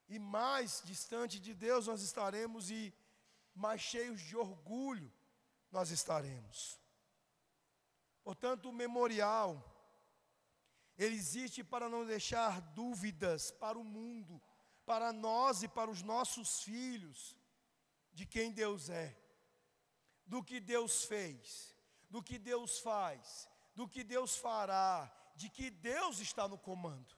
e 0.08 0.18
mais 0.18 0.82
distante 0.86 1.40
de 1.40 1.54
Deus 1.54 1.88
nós 1.88 2.02
estaremos, 2.02 2.72
e 2.72 2.94
mais 3.54 3.82
cheios 3.82 4.22
de 4.22 4.38
orgulho 4.38 5.12
nós 5.76 5.92
estaremos. 5.92 6.80
Portanto, 8.24 8.70
o 8.70 8.74
memorial, 8.74 9.50
ele 10.98 11.16
existe 11.16 11.64
para 11.64 11.88
não 11.90 12.06
deixar 12.06 12.62
dúvidas 12.74 13.52
para 13.52 13.78
o 13.78 13.84
mundo 13.84 14.42
para 14.86 15.12
nós 15.12 15.64
e 15.64 15.68
para 15.68 15.90
os 15.90 16.02
nossos 16.02 16.62
filhos 16.62 17.36
de 18.14 18.26
quem 18.26 18.52
Deus 18.52 18.90
é, 18.90 19.18
do 20.26 20.44
que 20.44 20.60
Deus 20.60 21.04
fez, 21.04 21.76
do 22.10 22.24
que 22.24 22.38
Deus 22.38 22.80
faz, 22.80 23.50
do 23.74 23.88
que 23.88 24.04
Deus 24.04 24.38
fará, 24.38 25.12
de 25.36 25.50
que 25.50 25.70
Deus 25.70 26.20
está 26.20 26.48
no 26.48 26.58
comando, 26.58 27.14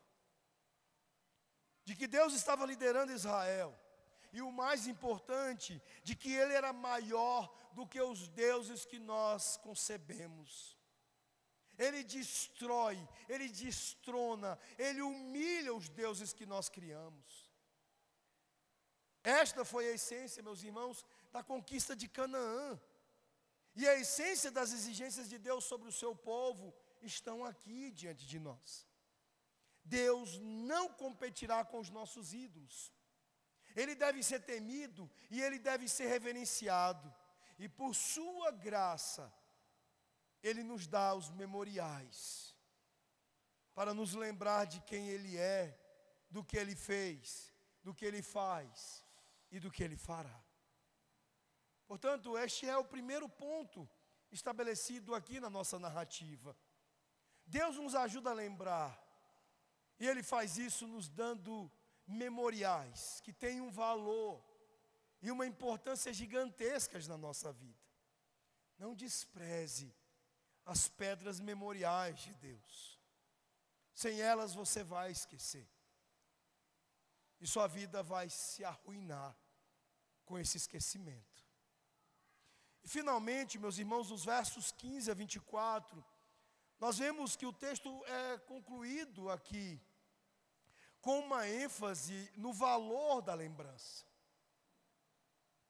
de 1.84 1.96
que 1.96 2.08
Deus 2.08 2.34
estava 2.34 2.66
liderando 2.66 3.12
Israel, 3.12 3.78
e 4.32 4.42
o 4.42 4.52
mais 4.52 4.88
importante, 4.88 5.82
de 6.04 6.16
que 6.16 6.32
Ele 6.34 6.54
era 6.54 6.72
maior 6.74 7.54
do 7.74 7.86
que 7.86 8.02
os 8.02 8.28
deuses 8.30 8.86
que 8.86 9.00
nós 9.00 9.58
concebemos. 9.58 10.78
Ele 11.78 12.04
destrói, 12.04 12.98
Ele 13.30 13.48
destrona, 13.50 14.58
Ele 14.78 15.02
humilha 15.02 15.74
os 15.74 15.88
deuses 15.90 16.34
que 16.34 16.46
nós 16.46 16.70
criamos. 16.70 17.48
Esta 19.24 19.64
foi 19.66 19.90
a 19.90 19.92
essência, 19.92 20.42
meus 20.42 20.64
irmãos, 20.64 21.06
da 21.32 21.44
conquista 21.44 21.96
de 21.96 22.08
Canaã. 22.08 22.80
E 23.76 23.88
a 23.88 23.96
essência 23.96 24.50
das 24.50 24.72
exigências 24.72 25.30
de 25.30 25.38
Deus 25.38 25.66
sobre 25.66 25.88
o 25.88 25.92
seu 25.92 26.16
povo 26.16 26.74
estão 27.02 27.46
aqui 27.46 27.92
diante 27.92 28.26
de 28.26 28.40
nós. 28.40 28.88
Deus 29.84 30.40
não 30.40 30.90
competirá 30.90 31.64
com 31.64 31.80
os 31.80 31.90
nossos 31.90 32.34
ídolos. 32.34 32.92
Ele 33.82 33.94
deve 33.94 34.24
ser 34.24 34.40
temido 34.52 35.10
e 35.30 35.42
ele 35.42 35.60
deve 35.60 35.88
ser 35.88 36.08
reverenciado. 36.08 37.08
E 37.60 37.70
por 37.70 37.94
sua 37.94 38.50
graça, 38.52 39.32
ele 40.42 40.64
nos 40.64 40.88
dá 40.88 41.14
os 41.14 41.30
memoriais 41.30 42.56
para 43.76 43.94
nos 43.94 44.14
lembrar 44.14 44.66
de 44.66 44.82
quem 44.82 45.10
ele 45.10 45.38
é, 45.38 45.80
do 46.30 46.44
que 46.44 46.58
ele 46.58 46.76
fez, 46.76 47.54
do 47.84 47.94
que 47.94 48.04
ele 48.04 48.24
faz 48.24 49.06
e 49.52 49.60
do 49.60 49.70
que 49.70 49.84
ele 49.84 49.96
fará. 49.96 50.44
Portanto, 51.86 52.38
este 52.38 52.68
é 52.68 52.76
o 52.76 52.84
primeiro 52.84 53.30
ponto 53.30 53.88
estabelecido 54.32 55.14
aqui 55.14 55.40
na 55.40 55.50
nossa 55.50 55.78
narrativa. 55.78 56.58
Deus 57.46 57.78
nos 57.78 57.96
ajuda 57.96 58.32
a 58.32 58.34
lembrar, 58.34 58.92
e 60.00 60.06
Ele 60.06 60.22
faz 60.22 60.58
isso 60.58 60.86
nos 60.86 61.08
dando 61.08 61.72
memoriais 62.08 63.22
que 63.22 63.34
têm 63.34 63.60
um 63.62 63.70
valor 63.70 64.44
e 65.22 65.30
uma 65.30 65.46
importância 65.46 66.14
gigantescas 66.14 67.08
na 67.08 67.18
nossa 67.18 67.52
vida. 67.52 67.86
Não 68.78 68.96
despreze 68.96 69.94
as 70.66 70.88
pedras 70.88 71.40
memoriais 71.40 72.20
de 72.20 72.34
Deus. 72.36 73.00
Sem 73.94 74.22
elas 74.22 74.54
você 74.54 74.84
vai 74.84 75.12
esquecer. 75.12 75.68
E 77.40 77.48
sua 77.48 77.68
vida 77.68 78.02
vai 78.02 78.30
se 78.30 78.64
arruinar 78.64 79.36
com 80.26 80.38
esse 80.38 80.58
esquecimento. 80.58 81.46
E 82.84 82.88
finalmente, 82.88 83.60
meus 83.60 83.78
irmãos, 83.78 84.10
nos 84.10 84.26
versos 84.26 84.72
15 84.72 85.12
a 85.12 85.14
24, 85.14 86.06
nós 86.80 86.98
vemos 86.98 87.36
que 87.36 87.46
o 87.46 87.54
texto 87.54 88.06
é 88.06 88.38
concluído 88.40 89.30
aqui 89.30 89.82
com 91.08 91.20
uma 91.20 91.48
ênfase 91.48 92.30
no 92.36 92.52
valor 92.52 93.22
da 93.22 93.34
lembrança. 93.34 94.06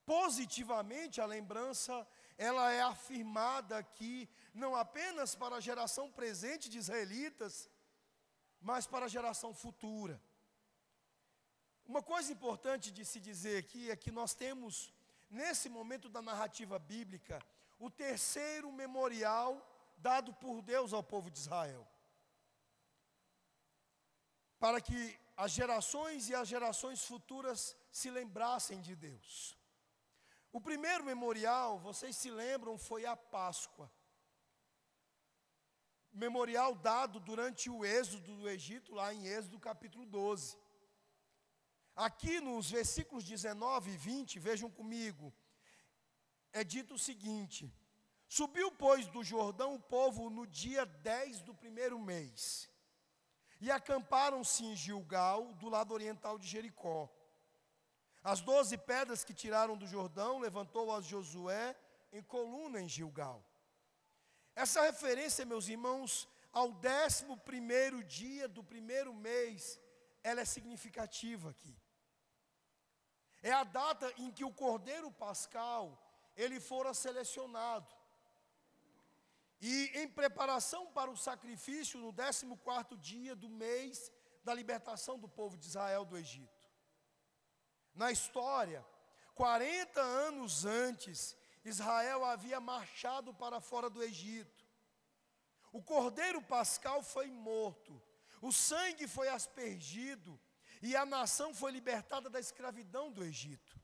Positivamente, 0.04 1.22
a 1.22 1.28
lembrança, 1.28 2.08
ela 2.40 2.72
é 2.72 2.82
afirmada 2.82 3.78
aqui 3.78 4.28
não 4.52 4.76
apenas 4.76 5.36
para 5.36 5.58
a 5.58 5.60
geração 5.60 6.12
presente 6.12 6.68
de 6.68 6.80
israelitas, 6.80 7.70
mas 8.60 8.88
para 8.88 9.06
a 9.06 9.14
geração 9.16 9.54
futura. 9.54 10.20
Uma 11.86 12.02
coisa 12.02 12.34
importante 12.34 12.92
de 12.92 13.06
se 13.06 13.20
dizer 13.20 13.60
aqui 13.60 13.92
é 13.92 13.96
que 13.96 14.10
nós 14.10 14.34
temos, 14.34 14.92
nesse 15.30 15.70
momento 15.70 16.10
da 16.10 16.20
narrativa 16.20 16.80
bíblica, 16.80 17.40
o 17.78 17.92
terceiro 17.92 18.72
memorial 18.72 19.52
dado 20.00 20.34
por 20.34 20.64
Deus 20.64 20.94
ao 20.94 21.04
povo 21.04 21.30
de 21.30 21.38
Israel. 21.38 21.88
Para 24.58 24.82
que 24.82 25.27
as 25.38 25.52
gerações 25.52 26.30
e 26.30 26.36
as 26.36 26.48
gerações 26.48 27.04
futuras 27.06 27.78
se 27.92 28.10
lembrassem 28.10 28.82
de 28.82 28.96
Deus. 28.96 29.56
O 30.52 30.60
primeiro 30.60 31.04
memorial, 31.04 31.78
vocês 31.78 32.16
se 32.18 32.32
lembram, 32.32 32.76
foi 32.78 33.06
a 33.06 33.16
Páscoa. 33.16 33.92
Memorial 36.12 36.74
dado 36.74 37.20
durante 37.20 37.70
o 37.70 37.86
êxodo 37.86 38.36
do 38.38 38.50
Egito, 38.50 38.96
lá 38.96 39.14
em 39.14 39.28
Êxodo 39.28 39.60
capítulo 39.60 40.08
12. 40.08 40.58
Aqui 41.96 42.40
nos 42.40 42.72
versículos 42.72 43.24
19 43.24 43.92
e 43.92 43.98
20, 43.98 44.40
vejam 44.40 44.72
comigo, 44.72 45.32
é 46.52 46.64
dito 46.64 46.96
o 46.96 47.00
seguinte: 47.00 47.72
Subiu, 48.28 48.72
pois, 48.72 49.06
do 49.08 49.24
Jordão 49.24 49.76
o 49.76 49.80
povo 49.80 50.32
no 50.32 50.48
dia 50.48 50.86
10 50.86 51.44
do 51.44 51.54
primeiro 51.54 52.00
mês, 52.00 52.70
e 53.60 53.72
acamparam-se 53.72 54.64
em 54.66 54.76
Gilgal, 54.76 55.54
do 55.54 55.70
lado 55.70 55.94
oriental 55.94 56.38
de 56.38 56.48
Jericó. 56.48 57.10
As 58.24 58.42
doze 58.42 58.78
pedras 58.78 59.24
que 59.24 59.34
tiraram 59.34 59.78
do 59.78 59.88
Jordão, 59.88 60.40
levantou-as 60.40 61.06
Josué 61.06 61.76
em 62.12 62.22
coluna 62.22 62.82
em 62.82 62.88
Gilgal. 62.88 63.44
Essa 64.56 64.82
referência, 64.82 65.46
meus 65.46 65.68
irmãos, 65.68 66.28
ao 66.52 66.72
décimo 66.72 67.38
primeiro 67.38 68.04
dia 68.04 68.48
do 68.48 68.64
primeiro 68.64 69.14
mês, 69.14 69.80
ela 70.24 70.42
é 70.42 70.46
significativa 70.46 71.52
aqui. 71.52 71.76
É 73.42 73.52
a 73.52 73.64
data 73.64 74.12
em 74.18 74.32
que 74.32 74.44
o 74.44 74.52
Cordeiro 74.52 75.12
Pascal, 75.12 75.98
ele 76.36 76.60
fora 76.60 76.94
selecionado. 76.94 77.97
E 79.60 79.92
em 79.96 80.08
preparação 80.08 80.88
para 80.88 81.10
o 81.10 81.18
sacrifício 81.18 82.00
no 82.00 82.14
14 82.14 82.96
dia 83.02 83.36
do 83.36 83.50
mês 83.50 84.12
da 84.44 84.54
libertação 84.54 85.18
do 85.18 85.28
povo 85.28 85.58
de 85.58 85.68
Israel 85.68 86.06
do 86.06 86.18
Egito. 86.18 86.70
Na 87.94 88.12
história, 88.12 88.86
40 89.34 90.00
anos 90.00 90.66
antes, 90.66 91.36
Israel 91.66 92.24
havia 92.24 92.60
marchado 92.60 93.34
para 93.34 93.60
fora 93.60 93.90
do 93.90 94.02
Egito. 94.04 94.66
O 95.72 95.82
cordeiro 95.82 96.42
pascal 96.42 97.04
foi 97.04 97.28
morto, 97.30 98.02
o 98.42 98.52
sangue 98.52 99.08
foi 99.08 99.28
aspergido 99.28 100.40
e 100.82 100.96
a 100.96 101.06
nação 101.06 101.54
foi 101.54 101.72
libertada 101.72 102.30
da 102.30 102.40
escravidão 102.40 103.12
do 103.12 103.24
Egito. 103.24 103.80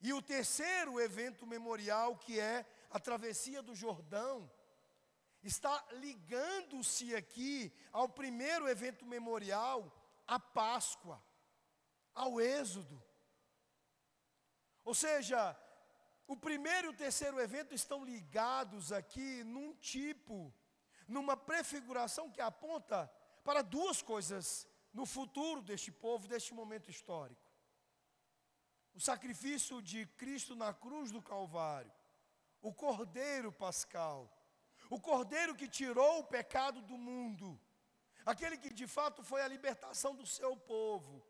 E 0.00 0.12
o 0.12 0.20
terceiro 0.20 1.00
evento 1.00 1.46
memorial, 1.46 2.18
que 2.18 2.38
é 2.38 2.66
a 2.94 3.00
travessia 3.00 3.60
do 3.60 3.74
Jordão, 3.74 4.48
está 5.42 5.84
ligando-se 5.94 7.12
aqui 7.16 7.74
ao 7.90 8.08
primeiro 8.08 8.68
evento 8.68 9.04
memorial, 9.04 9.92
a 10.24 10.38
Páscoa, 10.38 11.20
ao 12.14 12.40
Êxodo. 12.40 13.02
Ou 14.84 14.94
seja, 14.94 15.58
o 16.28 16.36
primeiro 16.36 16.86
e 16.86 16.90
o 16.90 16.96
terceiro 16.96 17.40
evento 17.40 17.74
estão 17.74 18.04
ligados 18.04 18.92
aqui 18.92 19.42
num 19.42 19.74
tipo, 19.74 20.54
numa 21.08 21.36
prefiguração 21.36 22.30
que 22.30 22.40
aponta 22.40 23.10
para 23.42 23.60
duas 23.60 24.00
coisas 24.02 24.68
no 24.92 25.04
futuro 25.04 25.60
deste 25.62 25.90
povo, 25.90 26.28
deste 26.28 26.54
momento 26.54 26.88
histórico. 26.92 27.50
O 28.94 29.00
sacrifício 29.00 29.82
de 29.82 30.06
Cristo 30.06 30.54
na 30.54 30.72
cruz 30.72 31.10
do 31.10 31.20
Calvário 31.20 31.92
o 32.64 32.72
Cordeiro 32.72 33.52
Pascal, 33.52 34.32
o 34.88 34.98
Cordeiro 34.98 35.54
que 35.54 35.68
tirou 35.68 36.20
o 36.20 36.24
pecado 36.24 36.80
do 36.80 36.96
mundo, 36.96 37.60
aquele 38.24 38.56
que 38.56 38.72
de 38.72 38.86
fato 38.86 39.22
foi 39.22 39.42
a 39.42 39.48
libertação 39.48 40.16
do 40.16 40.26
seu 40.26 40.56
povo, 40.56 41.22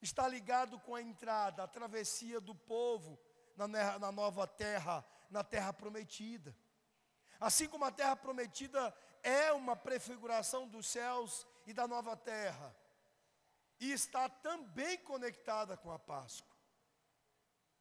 está 0.00 0.28
ligado 0.28 0.78
com 0.78 0.94
a 0.94 1.02
entrada, 1.02 1.64
a 1.64 1.68
travessia 1.68 2.40
do 2.40 2.54
povo 2.54 3.18
na, 3.56 3.66
na 3.98 4.12
nova 4.12 4.46
terra, 4.46 5.04
na 5.28 5.42
terra 5.42 5.72
prometida. 5.72 6.56
Assim 7.40 7.66
como 7.66 7.84
a 7.84 7.90
terra 7.90 8.14
prometida 8.14 8.96
é 9.24 9.52
uma 9.52 9.74
prefiguração 9.74 10.68
dos 10.68 10.86
céus 10.86 11.44
e 11.66 11.72
da 11.72 11.88
nova 11.88 12.16
terra, 12.16 12.72
e 13.80 13.90
está 13.90 14.28
também 14.28 14.96
conectada 14.98 15.76
com 15.76 15.90
a 15.90 15.98
Páscoa, 15.98 16.56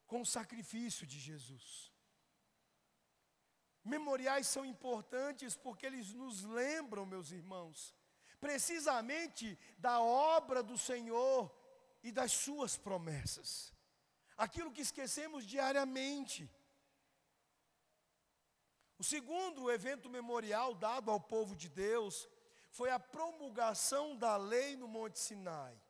com 0.08 0.22
o 0.22 0.26
sacrifício 0.26 1.06
de 1.06 1.20
Jesus. 1.20 1.99
Memoriais 3.84 4.48
são 4.48 4.66
importantes 4.66 5.56
porque 5.56 5.86
eles 5.86 6.14
nos 6.14 6.44
lembram, 6.44 7.06
meus 7.06 7.32
irmãos, 7.32 7.96
precisamente 8.40 9.58
da 9.78 10.02
obra 10.02 10.62
do 10.62 10.78
Senhor 10.78 11.52
e 12.04 12.12
das 12.12 12.32
suas 12.32 12.78
promessas. 12.78 13.74
Aquilo 14.38 14.72
que 14.72 14.82
esquecemos 14.82 15.46
diariamente. 15.46 16.50
O 18.98 19.04
segundo 19.04 19.72
evento 19.72 20.10
memorial 20.10 20.74
dado 20.74 21.10
ao 21.12 21.20
povo 21.20 21.56
de 21.56 21.70
Deus 21.70 22.28
foi 22.70 22.90
a 22.90 23.00
promulgação 23.00 24.16
da 24.16 24.36
lei 24.38 24.76
no 24.76 24.88
Monte 24.88 25.20
Sinai. 25.20 25.82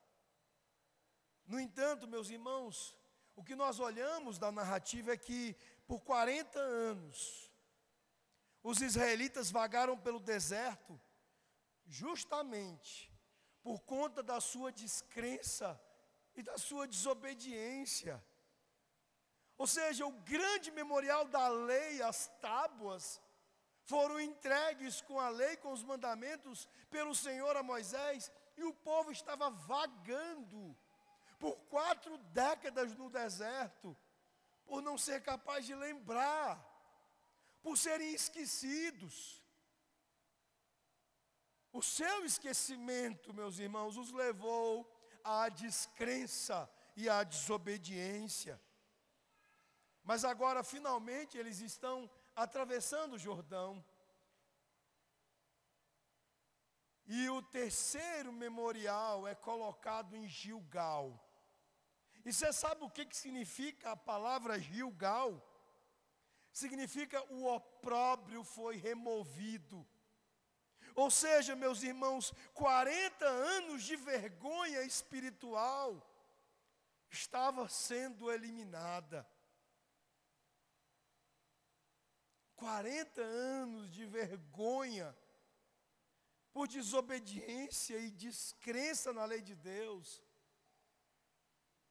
No 1.46 1.60
entanto, 1.60 2.08
meus 2.08 2.30
irmãos, 2.30 2.96
o 3.36 3.44
que 3.44 3.56
nós 3.56 3.80
olhamos 3.80 4.38
da 4.38 4.52
narrativa 4.52 5.14
é 5.14 5.18
que 5.18 5.56
por 5.88 6.02
40 6.02 6.60
anos, 6.60 7.49
os 8.64 8.82
israelitas 8.82 9.52
vagaram 9.52 9.98
pelo 9.98 10.20
deserto 10.20 11.00
justamente 11.88 13.12
por 13.62 13.82
conta 13.82 14.22
da 14.22 14.40
sua 14.40 14.72
descrença 14.72 15.80
e 16.36 16.44
da 16.44 16.58
sua 16.58 16.88
desobediência. 16.88 18.24
Ou 19.58 19.68
seja, 19.68 20.06
o 20.06 20.12
grande 20.12 20.72
memorial 20.72 21.26
da 21.26 21.48
lei, 21.50 22.02
as 22.02 22.28
tábuas, 22.40 23.22
foram 23.84 24.20
entregues 24.20 25.02
com 25.02 25.20
a 25.20 25.30
lei, 25.30 25.58
com 25.58 25.74
os 25.74 25.84
mandamentos, 25.84 26.68
pelo 26.90 27.14
Senhor 27.16 27.58
a 27.58 27.64
Moisés, 27.64 28.32
e 28.56 28.64
o 28.64 28.74
povo 28.74 29.12
estava 29.12 29.50
vagando 29.50 30.78
por 31.40 31.56
quatro 31.70 32.18
décadas 32.18 32.96
no 32.96 33.10
deserto, 33.10 33.98
por 34.66 34.82
não 34.82 34.98
ser 34.98 35.22
capaz 35.24 35.66
de 35.66 35.74
lembrar 35.74 36.69
por 37.62 37.78
serem 37.78 38.14
esquecidos. 38.14 39.44
O 41.72 41.82
seu 41.82 42.26
esquecimento, 42.26 43.34
meus 43.34 43.60
irmãos, 43.60 43.96
os 43.98 44.12
levou 44.12 44.90
à 45.24 45.50
descrença 45.50 46.70
e 46.96 47.08
à 47.08 47.24
desobediência. 47.24 48.60
Mas 50.04 50.24
agora, 50.24 50.64
finalmente, 50.64 51.38
eles 51.38 51.60
estão 51.60 52.10
atravessando 52.36 53.14
o 53.14 53.20
Jordão. 53.20 53.84
E 57.06 57.30
o 57.30 57.42
terceiro 57.42 58.32
memorial 58.32 59.28
é 59.28 59.36
colocado 59.36 60.16
em 60.16 60.28
Gilgal. 60.28 61.24
E 62.26 62.34
você 62.34 62.52
sabe 62.52 62.84
o 62.84 62.90
que, 62.90 63.06
que 63.06 63.18
significa 63.18 63.92
a 63.92 63.96
palavra 63.96 64.60
Gilgal? 64.60 65.49
Significa 66.60 67.24
o 67.32 67.46
opróbrio 67.46 68.44
foi 68.44 68.76
removido. 68.76 69.88
Ou 70.94 71.10
seja, 71.10 71.56
meus 71.56 71.84
irmãos, 71.84 72.34
40 72.54 73.26
anos 73.26 73.84
de 73.84 73.96
vergonha 73.96 74.82
espiritual 74.82 76.06
estava 77.10 77.70
sendo 77.70 78.30
eliminada. 78.30 79.26
40 82.58 83.22
anos 83.22 83.90
de 83.90 84.06
vergonha 84.06 85.18
por 86.52 86.68
desobediência 86.68 87.98
e 88.00 88.12
descrença 88.12 89.14
na 89.14 89.24
lei 89.24 89.42
de 89.42 89.56
Deus, 89.56 90.22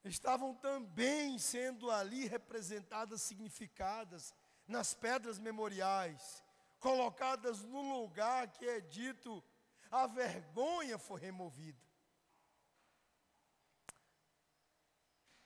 estavam 0.04 0.54
também 0.54 1.38
sendo 1.38 1.90
ali 1.90 2.26
representadas, 2.26 3.22
significadas 3.22 4.34
nas 4.68 4.92
pedras 4.92 5.38
memoriais, 5.38 6.44
colocadas 6.78 7.62
no 7.62 8.00
lugar 8.00 8.48
que 8.48 8.66
é 8.68 8.80
dito, 8.80 9.42
a 9.90 10.06
vergonha 10.06 10.98
foi 10.98 11.18
removida. 11.18 11.82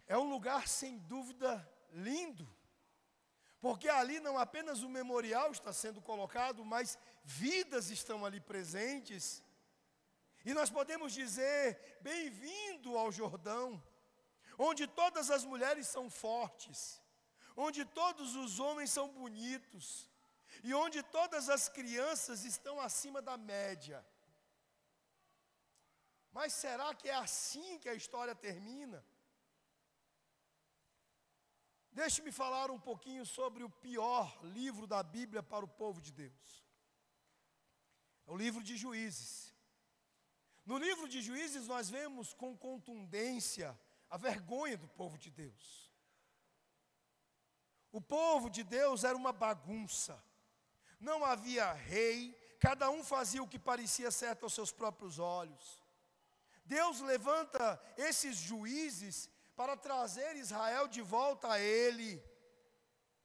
É 0.07 0.19
um 0.19 0.29
lugar 0.29 0.67
sem 0.69 0.99
dúvida 0.99 1.67
lindo, 1.93 2.47
porque 3.61 3.89
ali 3.89 4.19
não 4.19 4.37
apenas 4.37 4.83
o 4.83 4.89
memorial 4.89 5.53
está 5.53 5.73
sendo 5.73 6.03
colocado, 6.03 6.65
mas 6.65 6.99
vidas 7.23 7.91
estão 7.91 8.27
ali 8.27 8.41
presentes. 8.41 9.43
E 10.45 10.53
nós 10.53 10.69
podemos 10.69 11.13
dizer: 11.13 11.99
bem-vindo 12.01 12.99
ao 12.99 13.13
Jordão, 13.13 13.83
onde 14.59 14.87
todas 14.87 15.31
as 15.31 15.45
mulheres 15.45 15.87
são 15.87 16.11
fortes, 16.11 17.02
onde 17.57 17.85
todos 17.85 18.35
os 18.37 18.59
homens 18.59 18.91
são 18.91 19.09
bonitos, 19.09 20.09
e 20.63 20.75
onde 20.75 21.03
todas 21.03 21.49
as 21.49 21.69
crianças 21.69 22.45
estão 22.45 22.81
acima 22.81 23.21
da 23.23 23.37
média. 23.37 24.05
Mas 26.33 26.53
será 26.53 26.95
que 26.95 27.09
é 27.09 27.15
assim 27.15 27.79
que 27.79 27.89
a 27.89 27.95
história 27.95 28.35
termina? 28.35 29.05
Deixe-me 31.93 32.33
falar 32.33 32.71
um 32.71 32.81
pouquinho 32.81 33.25
sobre 33.27 33.63
o 33.63 33.69
pior 33.69 34.43
livro 34.43 34.87
da 34.87 35.03
Bíblia 35.03 35.43
para 35.43 35.65
o 35.65 35.69
povo 35.69 36.01
de 36.01 36.11
Deus. 36.11 36.65
É 38.27 38.31
o 38.31 38.37
livro 38.37 38.63
de 38.63 38.77
Juízes. 38.77 39.55
No 40.65 40.79
livro 40.79 41.09
de 41.09 41.21
Juízes, 41.21 41.67
nós 41.67 41.91
vemos 41.91 42.33
com 42.33 42.57
contundência 42.57 43.79
a 44.09 44.17
vergonha 44.17 44.79
do 44.79 44.89
povo 44.89 45.19
de 45.19 45.31
Deus. 45.31 45.82
O 47.93 48.01
povo 48.01 48.49
de 48.49 48.65
Deus 48.65 49.05
era 49.05 49.17
uma 49.17 49.33
bagunça. 49.33 50.23
Não 50.99 51.25
havia 51.25 51.71
rei, 51.73 52.35
cada 52.59 52.91
um 52.91 53.05
fazia 53.05 53.43
o 53.43 53.49
que 53.49 53.59
parecia 53.59 54.11
certo 54.11 54.45
aos 54.45 54.55
seus 54.55 54.73
próprios 54.73 55.19
olhos. 55.19 55.83
Deus 56.65 57.01
levanta 57.01 57.81
esses 57.99 58.37
juízes 58.37 59.29
para 59.55 59.77
trazer 59.77 60.37
Israel 60.37 60.89
de 60.89 61.03
volta 61.03 61.53
a 61.53 61.61
ele. 61.61 62.23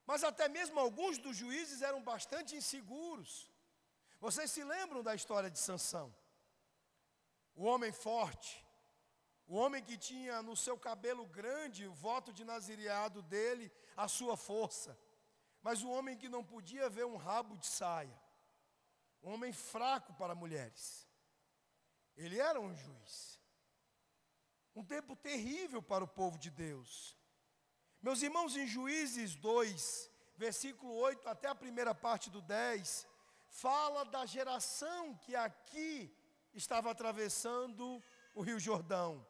Mas 0.06 0.24
até 0.24 0.50
mesmo 0.50 0.80
alguns 0.80 1.18
dos 1.18 1.38
juízes 1.38 1.82
eram 1.82 2.02
bastante 2.04 2.56
inseguros. 2.56 3.50
Vocês 4.20 4.52
se 4.52 4.64
lembram 4.64 5.02
da 5.02 5.16
história 5.16 5.50
de 5.50 5.60
Sansão? 5.60 6.14
O 7.56 7.64
homem 7.66 7.92
forte, 7.92 8.66
o 9.48 9.56
homem 9.56 9.82
que 9.82 9.98
tinha 9.98 10.42
no 10.42 10.56
seu 10.56 10.78
cabelo 10.78 11.26
grande 11.26 11.88
o 11.88 11.94
voto 11.94 12.34
de 12.34 12.44
nazireado 12.44 13.22
dele, 13.22 13.72
a 13.96 14.08
sua 14.08 14.36
força. 14.36 14.98
Mas 15.62 15.82
o 15.82 15.90
homem 15.90 16.18
que 16.18 16.28
não 16.28 16.44
podia 16.44 16.90
ver 16.90 17.06
um 17.06 17.16
rabo 17.16 17.56
de 17.56 17.66
saia. 17.66 18.22
Um 19.24 19.34
homem 19.34 19.54
fraco 19.54 20.14
para 20.14 20.36
mulheres. 20.36 21.08
Ele 22.16 22.40
era 22.40 22.60
um 22.60 22.76
juiz. 22.76 23.40
Um 24.76 24.84
tempo 24.84 25.16
terrível 25.16 25.82
para 25.82 26.04
o 26.04 26.08
povo 26.08 26.38
de 26.38 26.52
Deus. 26.52 27.18
Meus 28.02 28.22
irmãos, 28.22 28.56
em 28.56 28.68
Juízes 28.68 29.36
2, 29.36 30.12
versículo 30.36 30.94
8 30.94 31.28
até 31.28 31.48
a 31.48 31.56
primeira 31.56 31.96
parte 31.96 32.30
do 32.30 32.42
10, 32.42 33.08
fala 33.48 34.04
da 34.04 34.26
geração 34.26 35.16
que 35.16 35.36
aqui 35.36 36.14
estava 36.54 36.92
atravessando 36.92 38.04
o 38.36 38.42
Rio 38.42 38.60
Jordão. 38.60 39.26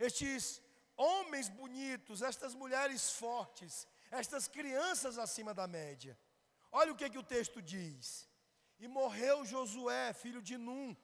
Estes 0.00 0.62
homens 0.96 1.48
bonitos, 1.48 2.22
estas 2.22 2.54
mulheres 2.54 3.10
fortes, 3.10 3.86
estas 4.10 4.48
crianças 4.48 5.18
acima 5.18 5.52
da 5.52 5.66
média. 5.66 6.18
Olha 6.72 6.92
o 6.92 6.96
que, 6.96 7.10
que 7.10 7.18
o 7.18 7.22
texto 7.22 7.60
diz. 7.60 8.28
E 8.78 8.88
morreu 8.88 9.44
Josué, 9.44 10.14
filho 10.14 10.40
de 10.40 10.56
Num, 10.56 10.96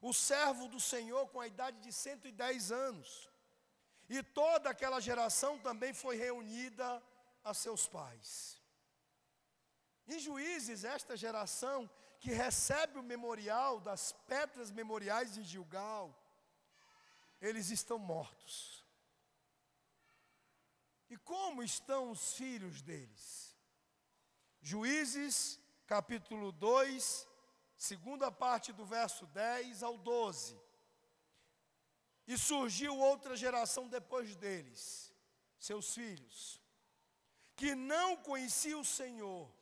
o 0.00 0.12
servo 0.12 0.68
do 0.68 0.80
Senhor 0.80 1.28
com 1.28 1.40
a 1.40 1.46
idade 1.46 1.78
de 1.80 1.92
110 1.92 2.72
anos. 2.72 3.30
E 4.08 4.22
toda 4.22 4.70
aquela 4.70 5.00
geração 5.00 5.58
também 5.58 5.92
foi 5.92 6.16
reunida 6.16 7.02
a 7.42 7.52
seus 7.52 7.86
pais. 7.86 8.58
Em 10.06 10.18
Juízes, 10.18 10.84
esta 10.84 11.16
geração 11.16 11.90
que 12.20 12.30
recebe 12.30 12.98
o 12.98 13.02
memorial 13.02 13.80
das 13.80 14.12
pedras 14.26 14.70
memoriais 14.70 15.34
de 15.34 15.42
Gilgal, 15.42 16.14
eles 17.40 17.70
estão 17.70 17.98
mortos. 17.98 18.84
E 21.10 21.16
como 21.16 21.62
estão 21.62 22.10
os 22.10 22.34
filhos 22.34 22.82
deles? 22.82 23.54
Juízes, 24.60 25.60
capítulo 25.86 26.50
2, 26.50 27.28
segunda 27.76 28.32
parte 28.32 28.72
do 28.72 28.84
verso 28.84 29.26
10 29.26 29.82
ao 29.82 29.98
12. 29.98 30.58
E 32.26 32.38
surgiu 32.38 32.96
outra 32.96 33.36
geração 33.36 33.86
depois 33.86 34.34
deles, 34.34 35.12
seus 35.58 35.94
filhos, 35.94 36.60
que 37.54 37.74
não 37.74 38.16
conhecia 38.16 38.78
o 38.78 38.84
Senhor, 38.84 39.52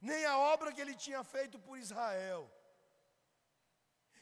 nem 0.00 0.24
a 0.24 0.38
obra 0.38 0.72
que 0.72 0.80
ele 0.80 0.94
tinha 0.94 1.22
feito 1.22 1.58
por 1.58 1.78
Israel. 1.78 2.50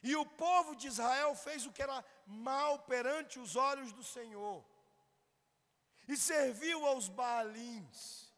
E 0.04 0.14
o 0.14 0.26
povo 0.26 0.76
de 0.76 0.86
Israel 0.86 1.34
fez 1.34 1.64
o 1.64 1.72
que 1.72 1.82
era 1.82 2.04
mal 2.26 2.80
perante 2.80 3.38
os 3.38 3.56
olhos 3.56 3.90
do 3.90 4.04
Senhor, 4.04 4.62
e 6.06 6.14
serviu 6.14 6.84
aos 6.84 7.08
Baalins, 7.08 8.30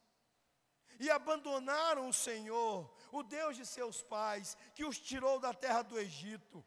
e 0.97 1.09
abandonaram 1.09 2.07
o 2.07 2.13
Senhor, 2.13 2.89
o 3.11 3.21
Deus 3.21 3.57
de 3.57 3.65
seus 3.65 4.01
pais, 4.01 4.55
que 4.73 4.85
os 4.85 4.97
tirou 4.97 5.41
da 5.41 5.53
terra 5.53 5.81
do 5.81 5.99
Egito. 5.99 6.63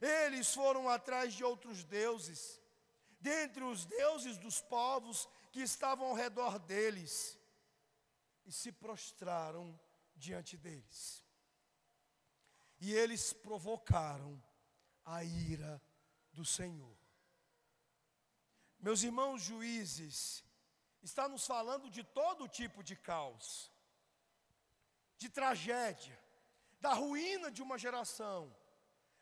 Eles 0.00 0.54
foram 0.54 0.88
atrás 0.88 1.34
de 1.34 1.44
outros 1.44 1.84
deuses, 1.84 2.58
dentre 3.20 3.62
os 3.62 3.84
deuses 3.84 4.38
dos 4.38 4.62
povos 4.62 5.28
que 5.52 5.60
estavam 5.60 6.06
ao 6.06 6.14
redor 6.14 6.58
deles, 6.58 7.38
e 8.46 8.50
se 8.50 8.72
prostraram 8.72 9.78
diante 10.16 10.56
deles. 10.56 11.27
E 12.80 12.92
eles 12.92 13.32
provocaram 13.32 14.42
a 15.04 15.24
ira 15.24 15.82
do 16.32 16.44
Senhor. 16.44 16.96
Meus 18.78 19.02
irmãos 19.02 19.42
juízes, 19.42 20.44
está 21.02 21.28
nos 21.28 21.46
falando 21.46 21.90
de 21.90 22.04
todo 22.04 22.48
tipo 22.48 22.82
de 22.82 22.94
caos 22.94 23.72
de 25.18 25.28
tragédia, 25.28 26.16
da 26.80 26.92
ruína 26.94 27.50
de 27.50 27.60
uma 27.60 27.76
geração. 27.76 28.56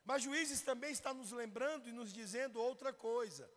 Mas 0.05 0.21
Juízes 0.21 0.61
também 0.61 0.91
está 0.91 1.13
nos 1.13 1.31
lembrando 1.31 1.89
e 1.89 1.91
nos 1.91 2.13
dizendo 2.13 2.61
outra 2.61 2.93
coisa. 2.93 3.51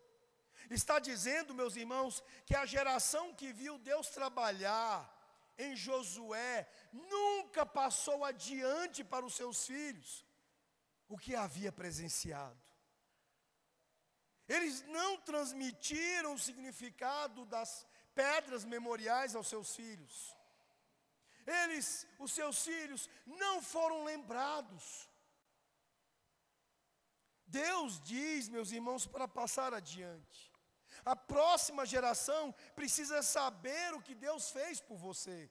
Está 0.69 0.99
dizendo, 0.99 1.53
meus 1.53 1.75
irmãos, 1.75 2.21
que 2.45 2.55
a 2.55 2.65
geração 2.65 3.33
que 3.33 3.53
viu 3.53 3.77
Deus 3.77 4.09
trabalhar 4.09 5.09
em 5.65 5.75
Josué 5.75 6.67
nunca 6.91 7.65
passou 7.65 8.23
adiante 8.25 9.03
para 9.03 9.25
os 9.25 9.35
seus 9.35 9.65
filhos 9.65 10.25
o 11.07 11.17
que 11.17 11.35
havia 11.35 11.71
presenciado. 11.71 12.59
Eles 14.47 14.81
não 14.97 15.17
transmitiram 15.29 16.33
o 16.33 16.39
significado 16.39 17.45
das 17.45 17.87
pedras 18.13 18.65
memoriais 18.65 19.35
aos 19.35 19.47
seus 19.47 19.75
filhos. 19.75 20.35
Eles, 21.45 22.07
os 22.19 22.31
seus 22.31 22.63
filhos, 22.63 23.09
não 23.25 23.61
foram 23.61 24.03
lembrados. 24.03 25.09
Deus 27.45 27.99
diz, 28.01 28.47
meus 28.49 28.71
irmãos, 28.71 29.05
para 29.05 29.27
passar 29.27 29.73
adiante. 29.73 30.50
A 31.05 31.15
próxima 31.15 31.85
geração 31.85 32.53
precisa 32.75 33.21
saber 33.23 33.93
o 33.93 34.01
que 34.01 34.13
Deus 34.13 34.51
fez 34.51 34.79
por 34.79 34.97
você. 34.97 35.49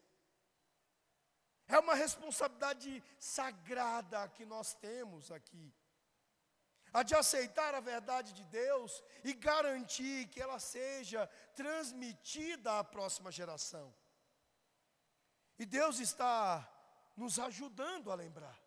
É 1.66 1.78
uma 1.78 1.94
responsabilidade 1.94 3.02
sagrada 3.18 4.28
que 4.28 4.44
nós 4.44 4.74
temos 4.74 5.30
aqui. 5.30 5.72
A 6.92 7.04
de 7.04 7.14
aceitar 7.14 7.74
a 7.74 7.80
verdade 7.80 8.32
de 8.32 8.44
Deus 8.44 9.02
e 9.22 9.32
garantir 9.32 10.28
que 10.28 10.40
ela 10.40 10.58
seja 10.58 11.28
transmitida 11.54 12.80
à 12.80 12.82
próxima 12.82 13.30
geração. 13.30 13.94
E 15.56 15.64
Deus 15.64 16.00
está 16.00 16.68
nos 17.16 17.38
ajudando 17.38 18.10
a 18.10 18.14
lembrar. 18.14 18.58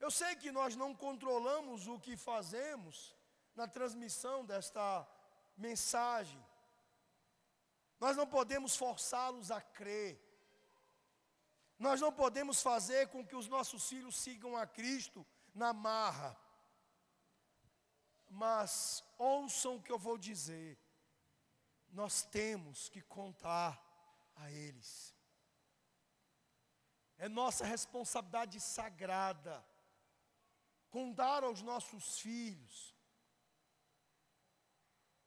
Eu 0.00 0.10
sei 0.10 0.34
que 0.36 0.50
nós 0.50 0.74
não 0.74 0.94
controlamos 0.94 1.86
o 1.86 1.98
que 2.00 2.16
fazemos 2.16 3.17
na 3.58 3.66
transmissão 3.66 4.44
desta 4.44 5.06
mensagem. 5.56 6.40
Nós 7.98 8.16
não 8.16 8.26
podemos 8.26 8.76
forçá-los 8.76 9.50
a 9.50 9.60
crer. 9.60 10.12
Nós 11.76 12.00
não 12.00 12.12
podemos 12.12 12.62
fazer 12.62 13.08
com 13.08 13.26
que 13.26 13.34
os 13.34 13.48
nossos 13.48 13.88
filhos 13.88 14.16
sigam 14.16 14.56
a 14.56 14.64
Cristo 14.64 15.26
na 15.52 15.72
marra. 15.72 16.38
Mas 18.30 19.04
ouçam 19.16 19.74
o 19.76 19.82
que 19.82 19.90
eu 19.90 19.98
vou 19.98 20.16
dizer. 20.16 20.78
Nós 21.90 22.22
temos 22.22 22.88
que 22.88 23.02
contar 23.02 23.72
a 24.36 24.50
eles. 24.52 25.12
É 27.16 27.28
nossa 27.28 27.64
responsabilidade 27.64 28.60
sagrada 28.60 29.64
contar 30.90 31.42
aos 31.42 31.60
nossos 31.60 32.20
filhos, 32.20 32.94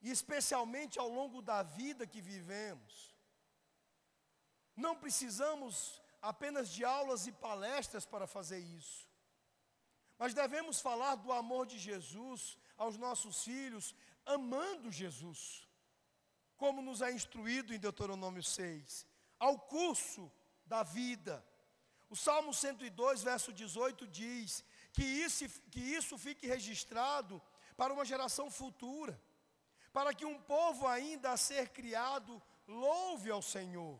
e 0.01 0.09
especialmente 0.09 0.99
ao 0.99 1.07
longo 1.07 1.41
da 1.41 1.61
vida 1.63 2.07
que 2.07 2.21
vivemos. 2.21 3.15
Não 4.75 4.95
precisamos 4.95 6.01
apenas 6.21 6.69
de 6.69 6.83
aulas 6.83 7.27
e 7.27 7.31
palestras 7.31 8.05
para 8.05 8.27
fazer 8.27 8.59
isso, 8.59 9.07
mas 10.17 10.33
devemos 10.33 10.79
falar 10.79 11.15
do 11.15 11.31
amor 11.31 11.65
de 11.65 11.77
Jesus 11.79 12.57
aos 12.77 12.97
nossos 12.97 13.43
filhos, 13.43 13.95
amando 14.25 14.91
Jesus, 14.91 15.67
como 16.57 16.81
nos 16.81 17.01
é 17.01 17.11
instruído 17.11 17.73
em 17.73 17.79
Deuteronômio 17.79 18.43
6, 18.43 19.05
ao 19.39 19.59
curso 19.59 20.31
da 20.65 20.83
vida. 20.83 21.45
O 22.09 22.15
Salmo 22.15 22.53
102, 22.53 23.23
verso 23.23 23.51
18 23.51 24.07
diz: 24.07 24.63
que 24.93 25.03
isso, 25.03 25.47
que 25.69 25.79
isso 25.79 26.17
fique 26.17 26.47
registrado 26.47 27.41
para 27.77 27.93
uma 27.93 28.05
geração 28.05 28.51
futura, 28.51 29.19
para 29.91 30.13
que 30.13 30.25
um 30.25 30.39
povo 30.41 30.87
ainda 30.87 31.31
a 31.31 31.37
ser 31.37 31.69
criado 31.69 32.41
louve 32.67 33.29
ao 33.29 33.41
Senhor. 33.41 33.99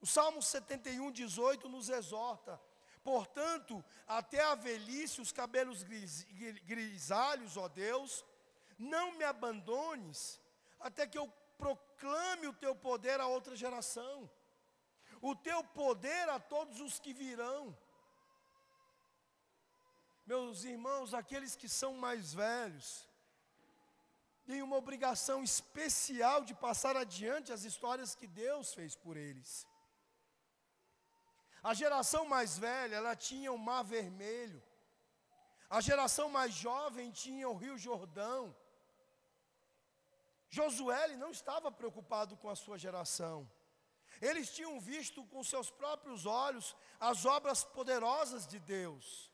O 0.00 0.06
Salmo 0.06 0.42
71, 0.42 1.10
18 1.12 1.68
nos 1.68 1.88
exorta: 1.88 2.60
portanto, 3.04 3.84
até 4.06 4.42
a 4.44 4.54
velhice, 4.54 5.20
os 5.20 5.32
cabelos 5.32 5.82
gris, 5.82 6.24
grisalhos, 6.64 7.56
ó 7.56 7.68
Deus, 7.68 8.24
não 8.78 9.12
me 9.12 9.24
abandones, 9.24 10.40
até 10.80 11.06
que 11.06 11.18
eu 11.18 11.28
proclame 11.56 12.48
o 12.48 12.52
teu 12.52 12.74
poder 12.74 13.20
a 13.20 13.26
outra 13.26 13.54
geração 13.54 14.28
o 15.22 15.36
teu 15.36 15.62
poder 15.62 16.28
a 16.28 16.40
todos 16.40 16.80
os 16.80 16.98
que 16.98 17.14
virão. 17.14 17.78
Meus 20.26 20.64
irmãos, 20.64 21.14
aqueles 21.14 21.54
que 21.54 21.68
são 21.68 21.94
mais 21.94 22.34
velhos, 22.34 23.08
têm 24.52 24.62
uma 24.62 24.76
obrigação 24.76 25.38
especial 25.42 26.38
de 26.48 26.54
passar 26.66 26.94
adiante 26.94 27.54
as 27.56 27.62
histórias 27.64 28.14
que 28.14 28.26
Deus 28.26 28.74
fez 28.78 28.94
por 28.94 29.16
eles. 29.16 29.66
A 31.62 31.72
geração 31.72 32.22
mais 32.34 32.58
velha, 32.58 32.96
ela 32.96 33.14
tinha 33.28 33.50
o 33.50 33.62
Mar 33.68 33.82
Vermelho. 33.82 34.62
A 35.70 35.80
geração 35.80 36.28
mais 36.28 36.52
jovem 36.52 37.10
tinha 37.22 37.48
o 37.48 37.56
Rio 37.56 37.78
Jordão. 37.78 38.54
Josué 40.50 41.16
não 41.16 41.30
estava 41.30 41.72
preocupado 41.72 42.36
com 42.36 42.50
a 42.50 42.56
sua 42.64 42.76
geração. 42.76 43.50
Eles 44.20 44.54
tinham 44.54 44.78
visto 44.78 45.24
com 45.32 45.42
seus 45.42 45.70
próprios 45.70 46.26
olhos 46.26 46.76
as 47.00 47.24
obras 47.24 47.64
poderosas 47.64 48.46
de 48.46 48.58
Deus. 48.58 49.32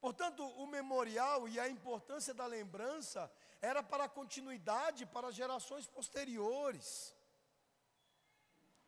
Portanto, 0.00 0.44
o 0.62 0.66
memorial 0.66 1.48
e 1.48 1.60
a 1.60 1.68
importância 1.68 2.34
da 2.34 2.44
lembrança 2.44 3.30
era 3.70 3.82
para 3.82 4.08
continuidade 4.18 5.06
para 5.14 5.36
gerações 5.40 5.86
posteriores. 5.96 6.88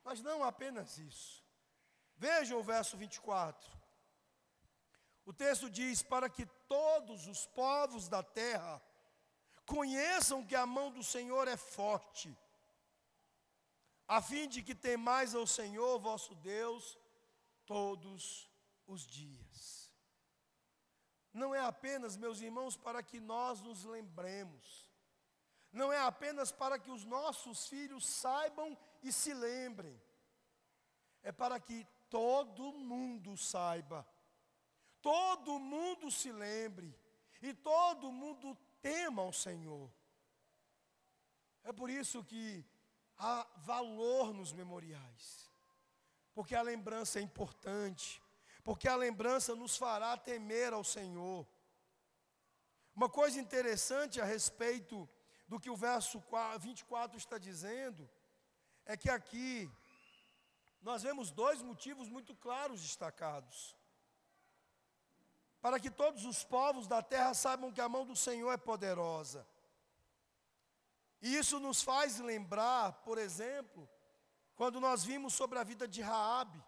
Mas 0.04 0.20
não 0.28 0.38
apenas 0.44 0.98
isso. 0.98 1.44
Vejam 2.16 2.58
o 2.58 2.62
verso 2.72 2.96
24. 2.96 3.70
O 5.24 5.32
texto 5.32 5.68
diz: 5.68 6.02
Para 6.02 6.28
que 6.28 6.46
todos 6.76 7.26
os 7.26 7.46
povos 7.46 8.08
da 8.08 8.22
terra 8.22 8.74
conheçam 9.74 10.46
que 10.46 10.54
a 10.54 10.66
mão 10.66 10.88
do 10.90 11.02
Senhor 11.02 11.46
é 11.48 11.56
forte 11.56 12.30
a 14.08 14.22
fim 14.22 14.48
de 14.48 14.62
que 14.62 14.74
temais 14.74 15.34
ao 15.34 15.46
Senhor 15.46 15.98
vosso 15.98 16.34
Deus 16.36 16.96
todos 17.64 18.48
os 18.86 19.04
dias. 19.04 19.85
Não 21.40 21.54
é 21.54 21.60
apenas, 21.60 22.16
meus 22.16 22.40
irmãos, 22.40 22.76
para 22.76 23.02
que 23.02 23.20
nós 23.20 23.60
nos 23.60 23.84
lembremos, 23.84 24.90
não 25.70 25.92
é 25.92 26.00
apenas 26.00 26.50
para 26.50 26.78
que 26.78 26.90
os 26.90 27.04
nossos 27.04 27.68
filhos 27.68 28.06
saibam 28.06 28.76
e 29.02 29.12
se 29.12 29.32
lembrem, 29.34 30.00
é 31.22 31.32
para 31.32 31.58
que 31.60 31.86
todo 32.08 32.72
mundo 32.72 33.36
saiba, 33.36 34.06
todo 35.02 35.58
mundo 35.58 36.10
se 36.10 36.32
lembre. 36.32 36.94
E 37.42 37.52
todo 37.52 38.10
mundo 38.10 38.56
tema 38.80 39.22
ao 39.22 39.32
Senhor. 39.32 39.92
É 41.62 41.72
por 41.72 41.90
isso 41.90 42.24
que 42.24 42.64
há 43.18 43.46
valor 43.58 44.32
nos 44.32 44.52
memoriais, 44.52 45.50
porque 46.32 46.54
a 46.54 46.62
lembrança 46.62 47.18
é 47.18 47.22
importante, 47.22 48.22
porque 48.66 48.88
a 48.88 48.96
lembrança 48.96 49.54
nos 49.54 49.76
fará 49.82 50.16
temer 50.16 50.72
ao 50.72 50.82
Senhor. 50.82 51.46
Uma 52.94 53.08
coisa 53.08 53.40
interessante 53.40 54.20
a 54.20 54.24
respeito 54.24 55.08
do 55.46 55.60
que 55.60 55.70
o 55.70 55.76
verso 55.76 56.22
24 56.58 57.16
está 57.16 57.38
dizendo, 57.38 58.02
é 58.84 58.96
que 58.96 59.08
aqui 59.08 59.70
nós 60.82 61.02
vemos 61.02 61.30
dois 61.30 61.62
motivos 61.62 62.08
muito 62.08 62.34
claros 62.34 62.82
destacados. 62.82 63.76
Para 65.60 65.78
que 65.78 65.90
todos 66.02 66.24
os 66.24 66.42
povos 66.42 66.86
da 66.86 67.00
terra 67.14 67.32
saibam 67.34 67.72
que 67.72 67.80
a 67.80 67.88
mão 67.88 68.04
do 68.04 68.16
Senhor 68.16 68.50
é 68.52 68.56
poderosa 68.56 69.46
e 71.26 71.36
isso 71.36 71.58
nos 71.58 71.82
faz 71.82 72.18
lembrar, 72.18 72.92
por 73.04 73.18
exemplo, 73.18 73.88
quando 74.54 74.80
nós 74.80 75.04
vimos 75.04 75.34
sobre 75.34 75.58
a 75.58 75.64
vida 75.64 75.88
de 75.88 76.02
Raabe. 76.02 76.62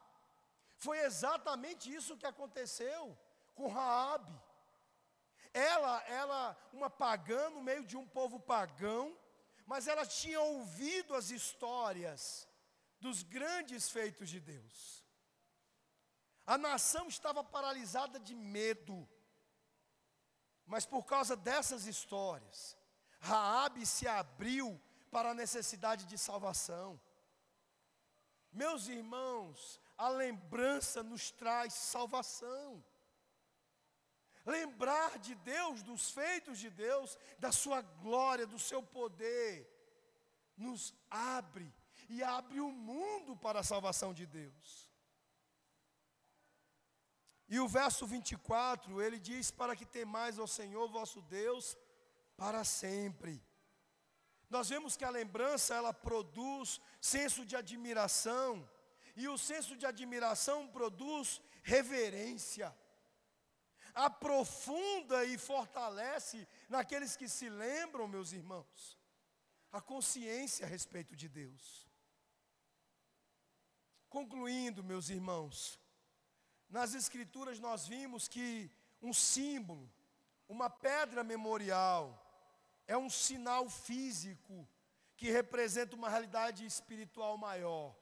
Foi 0.84 0.98
exatamente 1.00 1.92
isso 1.92 2.16
que 2.16 2.26
aconteceu 2.26 3.16
com 3.54 3.68
Raabe. 3.68 4.36
Ela, 5.52 6.02
ela, 6.04 6.56
uma 6.72 6.88
pagã 6.88 7.50
no 7.50 7.62
meio 7.62 7.84
de 7.84 7.96
um 7.96 8.06
povo 8.06 8.38
pagão, 8.38 9.16
mas 9.66 9.88
ela 9.88 10.06
tinha 10.06 10.40
ouvido 10.40 11.14
as 11.14 11.30
histórias 11.30 12.48
dos 13.00 13.22
grandes 13.22 13.90
feitos 13.90 14.28
de 14.28 14.40
Deus. 14.40 15.04
A 16.46 16.56
nação 16.56 17.08
estava 17.08 17.42
paralisada 17.42 18.18
de 18.20 18.34
medo. 18.34 19.06
Mas 20.64 20.86
por 20.86 21.04
causa 21.04 21.34
dessas 21.34 21.86
histórias, 21.86 22.76
Raabe 23.20 23.84
se 23.84 24.06
abriu 24.06 24.80
para 25.10 25.30
a 25.30 25.34
necessidade 25.34 26.04
de 26.06 26.16
salvação. 26.16 27.00
Meus 28.52 28.86
irmãos, 28.86 29.80
a 29.98 30.08
lembrança 30.08 31.02
nos 31.02 31.30
traz 31.30 31.74
salvação. 31.74 32.84
Lembrar 34.46 35.18
de 35.18 35.34
Deus, 35.34 35.82
dos 35.82 36.10
feitos 36.10 36.58
de 36.58 36.70
Deus, 36.70 37.18
da 37.38 37.52
sua 37.52 37.82
glória, 37.82 38.46
do 38.46 38.58
seu 38.58 38.82
poder, 38.82 39.68
nos 40.56 40.94
abre 41.10 41.74
e 42.08 42.22
abre 42.22 42.60
o 42.60 42.70
mundo 42.70 43.36
para 43.36 43.60
a 43.60 43.64
salvação 43.64 44.14
de 44.14 44.24
Deus. 44.24 44.88
E 47.48 47.58
o 47.58 47.66
verso 47.66 48.06
24, 48.06 49.02
ele 49.02 49.18
diz: 49.18 49.50
Para 49.50 49.74
que 49.74 49.84
temais 49.84 50.38
ao 50.38 50.46
Senhor 50.46 50.88
vosso 50.88 51.20
Deus 51.22 51.76
para 52.36 52.62
sempre. 52.62 53.42
Nós 54.48 54.68
vemos 54.68 54.96
que 54.96 55.04
a 55.04 55.10
lembrança 55.10 55.74
ela 55.74 55.92
produz 55.92 56.80
senso 57.00 57.44
de 57.44 57.54
admiração, 57.56 58.68
e 59.18 59.26
o 59.28 59.36
senso 59.36 59.76
de 59.76 59.84
admiração 59.84 60.68
produz 60.68 61.42
reverência. 61.62 62.74
Aprofunda 63.92 65.24
e 65.24 65.36
fortalece 65.36 66.46
naqueles 66.68 67.16
que 67.16 67.28
se 67.28 67.48
lembram, 67.48 68.06
meus 68.06 68.32
irmãos, 68.32 68.96
a 69.72 69.80
consciência 69.80 70.64
a 70.64 70.68
respeito 70.68 71.16
de 71.16 71.28
Deus. 71.28 71.88
Concluindo, 74.08 74.84
meus 74.84 75.08
irmãos, 75.08 75.80
nas 76.68 76.94
Escrituras 76.94 77.58
nós 77.58 77.88
vimos 77.88 78.28
que 78.28 78.70
um 79.02 79.12
símbolo, 79.12 79.92
uma 80.48 80.70
pedra 80.70 81.24
memorial, 81.24 82.24
é 82.86 82.96
um 82.96 83.10
sinal 83.10 83.68
físico 83.68 84.66
que 85.16 85.28
representa 85.28 85.96
uma 85.96 86.08
realidade 86.08 86.64
espiritual 86.64 87.36
maior. 87.36 87.96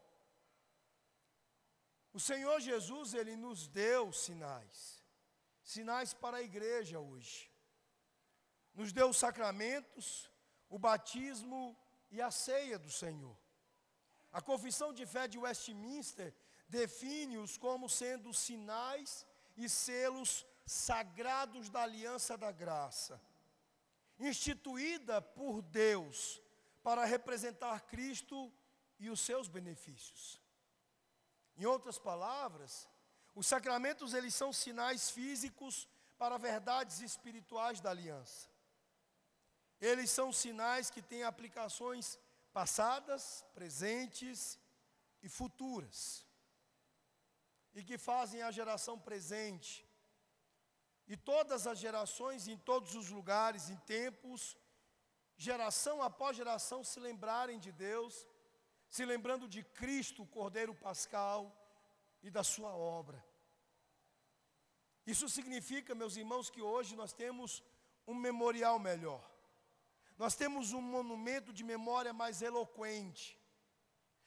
O 2.17 2.21
Senhor 2.21 2.59
Jesus, 2.61 3.13
Ele 3.13 3.37
nos 3.37 3.69
deu 3.69 4.11
sinais, 4.11 5.05
sinais 5.63 6.15
para 6.15 6.39
a 6.39 6.43
igreja 6.43 6.99
hoje. 6.99 7.51
Nos 8.75 8.91
deu 8.91 9.11
os 9.11 9.19
sacramentos, 9.19 10.31
o 10.71 10.79
batismo 10.79 11.77
e 12.11 12.23
a 12.23 12.31
ceia 12.31 12.79
do 12.79 12.91
Senhor. 12.91 13.37
A 14.33 14.41
confissão 14.41 14.95
de 14.95 15.05
fé 15.05 15.29
de 15.29 15.37
Westminster 15.37 16.35
define-os 16.67 17.59
como 17.59 17.87
sendo 17.87 18.33
sinais 18.33 19.27
e 19.55 19.69
selos 19.69 20.47
sagrados 20.65 21.69
da 21.69 21.83
aliança 21.83 22.35
da 22.39 22.51
graça 22.51 23.21
instituída 24.19 25.21
por 25.21 25.61
Deus 25.61 26.43
para 26.83 27.05
representar 27.05 27.83
Cristo 27.83 28.51
e 28.99 29.11
os 29.11 29.21
seus 29.21 29.49
benefícios. 29.49 30.46
Em 31.57 31.65
outras 31.65 31.99
palavras, 31.99 32.89
os 33.35 33.47
sacramentos 33.47 34.15
eles 34.15 34.35
são 34.35 34.53
sinais 34.53 35.11
físicos 35.11 35.89
para 36.19 36.39
verdades 36.39 37.01
espirituais 37.01 37.81
da 37.81 37.91
aliança. 37.91 38.49
Eles 39.81 40.11
são 40.11 40.33
sinais 40.33 40.91
que 40.91 41.03
têm 41.03 41.23
aplicações 41.23 42.19
passadas, 42.53 43.45
presentes 43.55 44.59
e 45.23 45.29
futuras. 45.29 46.27
E 47.75 47.85
que 47.85 47.99
fazem 47.99 48.41
a 48.43 48.51
geração 48.51 48.99
presente 48.99 49.87
e 51.07 51.17
todas 51.17 51.67
as 51.67 51.79
gerações, 51.79 52.49
em 52.49 52.57
todos 52.57 52.95
os 52.95 53.11
lugares, 53.11 53.71
em 53.71 53.77
tempos, 53.77 54.57
geração 55.37 56.03
após 56.03 56.37
geração, 56.37 56.83
se 56.83 56.99
lembrarem 56.99 57.61
de 57.61 57.71
Deus, 57.71 58.27
se 58.89 59.05
lembrando 59.05 59.49
de 59.49 59.63
Cristo, 59.63 60.23
o 60.23 60.27
Cordeiro 60.27 60.75
Pascal, 60.75 61.41
e 62.23 62.31
da 62.31 62.43
sua 62.43 62.71
obra. 62.75 63.25
Isso 65.07 65.29
significa, 65.29 65.95
meus 65.95 66.17
irmãos, 66.17 66.51
que 66.51 66.61
hoje 66.61 66.97
nós 66.97 67.13
temos 67.13 67.63
um 68.07 68.15
memorial 68.15 68.79
melhor. 68.79 69.25
Nós 70.19 70.35
temos 70.35 70.73
um 70.73 70.81
monumento 70.81 71.53
de 71.53 71.63
memória 71.63 72.13
mais 72.13 72.43
eloquente. 72.43 73.39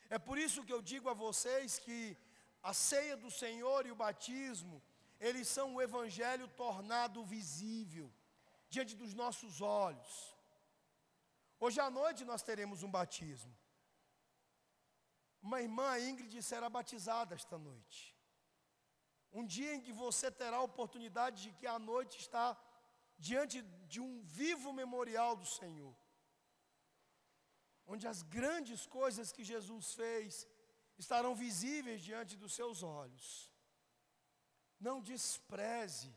É 0.09 0.17
por 0.17 0.37
isso 0.37 0.63
que 0.63 0.73
eu 0.73 0.81
digo 0.81 1.09
a 1.09 1.13
vocês 1.13 1.79
que 1.79 2.17
a 2.61 2.73
ceia 2.73 3.17
do 3.17 3.31
Senhor 3.31 3.85
e 3.85 3.91
o 3.91 3.95
batismo 3.95 4.81
eles 5.19 5.47
são 5.47 5.75
o 5.75 5.81
Evangelho 5.81 6.47
tornado 6.47 7.23
visível 7.23 8.11
diante 8.69 8.95
dos 8.95 9.13
nossos 9.13 9.59
olhos. 9.59 10.35
Hoje 11.59 11.79
à 11.81 11.89
noite 11.89 12.23
nós 12.23 12.41
teremos 12.41 12.83
um 12.83 12.91
batismo. 12.91 13.53
Uma 15.41 15.61
irmã, 15.61 15.89
a 15.89 15.99
Ingrid, 15.99 16.41
será 16.43 16.69
batizada 16.69 17.35
esta 17.35 17.57
noite. 17.57 18.15
Um 19.31 19.45
dia 19.45 19.75
em 19.75 19.81
que 19.81 19.91
você 19.91 20.29
terá 20.31 20.57
a 20.57 20.63
oportunidade 20.63 21.43
de 21.43 21.51
que 21.53 21.67
à 21.67 21.77
noite 21.77 22.17
está 22.17 22.57
diante 23.17 23.61
de 23.87 23.99
um 23.99 24.21
vivo 24.21 24.71
memorial 24.73 25.35
do 25.35 25.45
Senhor. 25.45 25.95
Onde 27.85 28.07
as 28.07 28.21
grandes 28.21 28.85
coisas 28.85 29.31
que 29.31 29.43
Jesus 29.43 29.93
fez 29.93 30.47
estarão 30.97 31.33
visíveis 31.35 32.01
diante 32.01 32.35
dos 32.35 32.53
seus 32.53 32.83
olhos. 32.83 33.49
Não 34.79 35.01
despreze 35.01 36.13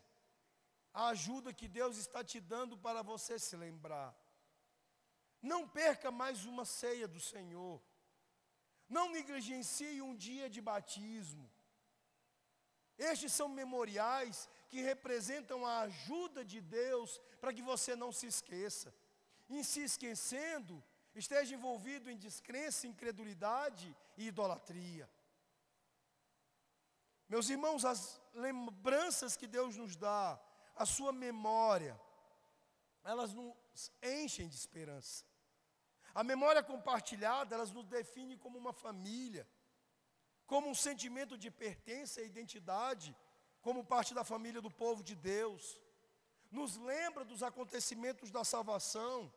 a 0.93 1.09
ajuda 1.09 1.55
que 1.55 1.69
Deus 1.69 1.97
está 1.97 2.23
te 2.23 2.41
dando 2.41 2.77
para 2.77 3.03
você 3.03 3.39
se 3.39 3.57
lembrar. 3.57 4.15
Não 5.41 5.69
perca 5.69 6.11
mais 6.11 6.45
uma 6.45 6.65
ceia 6.65 7.09
do 7.09 7.19
Senhor. 7.19 7.83
Não 8.97 9.07
negligencie 9.17 10.03
um 10.03 10.15
dia 10.15 10.47
de 10.55 10.61
batismo. 10.61 11.45
Estes 13.11 13.33
são 13.39 13.49
memoriais 13.49 14.49
que 14.69 14.81
representam 14.91 15.67
a 15.67 15.81
ajuda 15.87 16.45
de 16.45 16.61
Deus 16.61 17.11
para 17.41 17.53
que 17.55 17.63
você 17.71 17.97
não 18.03 18.11
se 18.19 18.27
esqueça. 18.27 18.95
Em 19.49 19.63
se 19.63 19.81
esquecendo, 19.91 20.75
esteja 21.15 21.55
envolvido 21.55 22.11
em 22.11 22.23
descrença, 22.27 22.87
incredulidade 22.87 23.89
e 24.17 24.27
idolatria. 24.27 25.09
Meus 27.33 27.49
irmãos, 27.49 27.87
as 27.87 28.21
lembranças 28.35 29.37
que 29.37 29.47
Deus 29.47 29.75
nos 29.83 29.97
dá, 29.97 30.39
a 30.77 30.85
sua 30.85 31.13
memória, 31.13 31.99
elas 33.03 33.33
nos 33.33 33.91
enchem 34.03 34.49
de 34.49 34.57
esperança. 34.57 35.25
A 36.15 36.23
memória 36.23 36.63
compartilhada, 36.63 37.55
elas 37.55 37.73
nos 37.73 37.87
define 37.87 38.37
como 38.37 38.59
uma 38.59 38.73
família, 38.73 39.49
como 40.47 40.69
um 40.69 40.75
sentimento 40.75 41.39
de 41.39 41.51
pertença 41.51 42.21
e 42.21 42.27
identidade, 42.27 43.17
como 43.63 43.85
parte 43.85 44.13
da 44.13 44.25
família 44.25 44.61
do 44.61 44.71
povo 44.71 45.03
de 45.03 45.15
Deus. 45.15 45.81
Nos 46.51 46.77
lembra 46.77 47.25
dos 47.25 47.43
acontecimentos 47.43 48.31
da 48.31 48.45
salvação, 48.45 49.33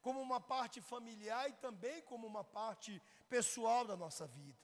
como 0.00 0.20
uma 0.20 0.40
parte 0.40 0.80
familiar 0.80 1.50
e 1.50 1.52
também 1.54 2.00
como 2.02 2.26
uma 2.26 2.42
parte 2.42 3.02
pessoal 3.28 3.84
da 3.84 3.96
nossa 3.96 4.26
vida. 4.26 4.58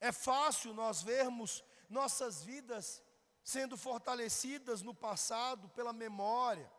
É 0.00 0.10
fácil 0.10 0.72
nós 0.72 1.02
vermos 1.02 1.62
nossas 1.88 2.42
vidas 2.42 3.02
sendo 3.42 3.76
fortalecidas 3.76 4.80
no 4.80 4.94
passado 4.94 5.68
pela 5.70 5.92
memória, 5.92 6.70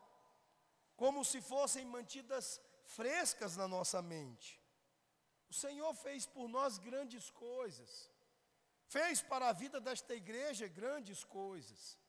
como 0.96 1.24
se 1.24 1.40
fossem 1.42 1.86
mantidas 1.86 2.60
frescas 2.96 3.56
na 3.62 3.68
nossa 3.68 4.02
mente. 4.02 4.60
O 5.50 5.54
Senhor 5.54 5.94
fez 5.94 6.26
por 6.26 6.48
nós 6.48 6.78
grandes 6.78 7.30
coisas, 7.30 8.10
fez 8.96 9.22
para 9.22 9.50
a 9.50 9.54
vida 9.54 9.80
desta 9.80 10.14
igreja 10.16 10.68
grandes 10.68 11.24
coisas. 11.24 12.00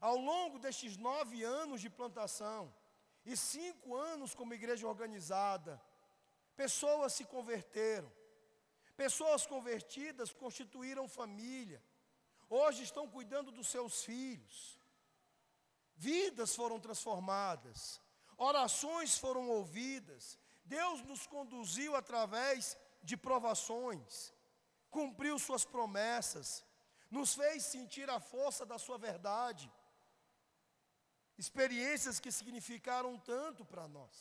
Ao 0.00 0.16
longo 0.16 0.58
destes 0.58 0.96
nove 0.96 1.42
anos 1.42 1.80
de 1.80 1.90
plantação 1.90 2.74
e 3.24 3.36
cinco 3.36 3.94
anos 3.94 4.34
como 4.34 4.54
igreja 4.54 4.88
organizada, 4.88 5.80
pessoas 6.56 7.12
se 7.12 7.24
converteram, 7.24 8.10
Pessoas 9.00 9.46
convertidas 9.46 10.30
constituíram 10.30 11.08
família. 11.08 11.82
Hoje 12.50 12.82
estão 12.82 13.08
cuidando 13.08 13.50
dos 13.50 13.68
seus 13.68 14.04
filhos. 14.04 14.78
Vidas 15.96 16.54
foram 16.54 16.78
transformadas. 16.78 17.98
Orações 18.48 19.18
foram 19.18 19.44
ouvidas. 19.58 20.38
Deus 20.64 21.02
nos 21.10 21.26
conduziu 21.26 21.94
através 21.94 22.76
de 23.02 23.16
provações. 23.26 24.32
Cumpriu 24.96 25.38
suas 25.38 25.64
promessas. 25.74 26.64
Nos 27.10 27.34
fez 27.40 27.64
sentir 27.64 28.08
a 28.08 28.18
força 28.18 28.64
da 28.64 28.78
sua 28.78 28.98
verdade. 29.08 29.70
Experiências 31.36 32.18
que 32.18 32.32
significaram 32.32 33.12
tanto 33.18 33.64
para 33.64 33.86
nós. 33.86 34.16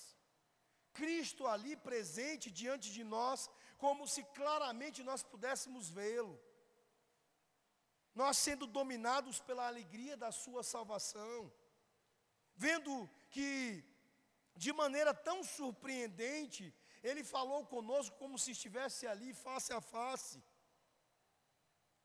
Cristo 0.99 1.47
ali 1.47 1.75
presente 1.77 2.51
diante 2.51 2.91
de 2.91 3.03
nós 3.15 3.49
como 3.77 4.05
se 4.05 4.21
claramente 4.39 5.01
nós 5.09 5.23
pudéssemos 5.23 5.89
vê-lo. 5.89 6.37
Nós 8.13 8.37
sendo 8.37 8.67
dominados 8.67 9.39
pela 9.39 9.67
alegria 9.67 10.17
da 10.17 10.31
Sua 10.31 10.61
salvação, 10.61 11.49
vendo 12.55 13.09
que, 13.29 13.83
de 14.63 14.71
maneira 14.73 15.13
tão 15.13 15.41
surpreendente, 15.41 16.63
Ele 17.01 17.23
falou 17.23 17.65
conosco 17.65 18.17
como 18.17 18.37
se 18.37 18.51
estivesse 18.51 19.07
ali 19.07 19.33
face 19.33 19.71
a 19.71 19.79
face. 19.79 20.43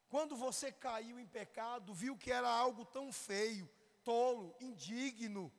Quando 0.09 0.37
você 0.37 0.71
caiu 0.71 1.19
em 1.19 1.27
pecado, 1.27 1.93
viu 1.93 2.17
que 2.17 2.31
era 2.31 2.49
algo 2.49 2.85
tão 2.85 3.13
feio, 3.13 3.69
tolo, 4.05 4.55
indigno, 4.61 5.53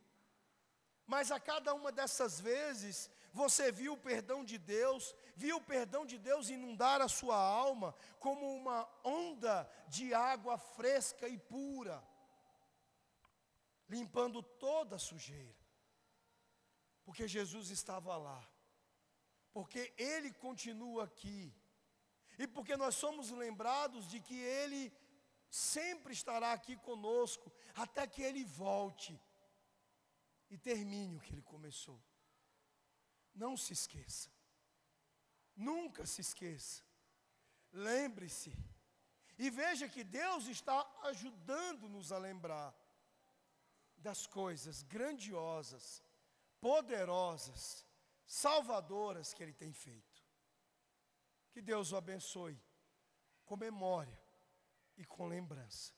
mas 1.06 1.32
a 1.32 1.40
cada 1.40 1.74
uma 1.74 1.92
dessas 1.92 2.40
vezes, 2.40 3.12
você 3.34 3.72
viu 3.72 3.94
o 3.94 3.98
perdão 3.98 4.46
de 4.46 4.58
Deus, 4.58 5.14
viu 5.36 5.58
o 5.58 5.68
perdão 5.74 6.06
de 6.06 6.18
Deus 6.18 6.50
inundar 6.50 7.02
a 7.02 7.10
sua 7.10 7.36
alma 7.36 7.94
como 8.20 8.56
uma 8.56 8.90
onda 9.04 9.70
de 9.90 10.14
água 10.14 10.58
fresca 10.58 11.28
e 11.28 11.38
pura, 11.38 12.02
limpando 13.90 14.42
toda 14.42 14.96
a 14.96 15.00
sujeira. 15.00 15.65
Porque 17.06 17.28
Jesus 17.28 17.70
estava 17.70 18.18
lá, 18.18 18.42
porque 19.54 19.94
Ele 19.98 20.34
continua 20.34 21.06
aqui, 21.06 21.54
e 22.38 22.48
porque 22.48 22.76
nós 22.76 22.96
somos 22.96 23.30
lembrados 23.32 24.08
de 24.08 24.20
que 24.20 24.36
Ele 24.36 24.92
sempre 25.50 26.12
estará 26.12 26.52
aqui 26.52 26.76
conosco, 26.76 27.52
até 27.76 28.06
que 28.06 28.22
Ele 28.22 28.44
volte 28.44 29.18
e 30.50 30.58
termine 30.58 31.16
o 31.16 31.22
que 31.22 31.34
Ele 31.34 31.42
começou. 31.44 32.02
Não 33.34 33.56
se 33.56 33.74
esqueça. 33.74 34.30
Nunca 35.56 36.06
se 36.06 36.22
esqueça. 36.22 36.84
lembre-se. 37.72 38.52
E 39.38 39.50
veja 39.50 39.90
que 39.90 40.04
Deus 40.04 40.48
está 40.48 40.78
ajudando-nos 41.04 42.12
a 42.12 42.18
lembrar 42.18 42.74
das 43.98 44.26
coisas 44.26 44.82
grandiosas, 44.84 46.02
poderosas, 46.66 47.86
salvadoras 48.26 49.36
que 49.36 49.44
Ele 49.44 49.54
tem 49.54 49.72
feito. 49.72 50.26
Que 51.52 51.62
Deus 51.62 51.92
o 51.92 51.96
abençoe 51.96 52.60
com 53.46 53.56
memória 53.56 54.20
e 54.98 55.06
com 55.06 55.28
lembrança. 55.28 55.94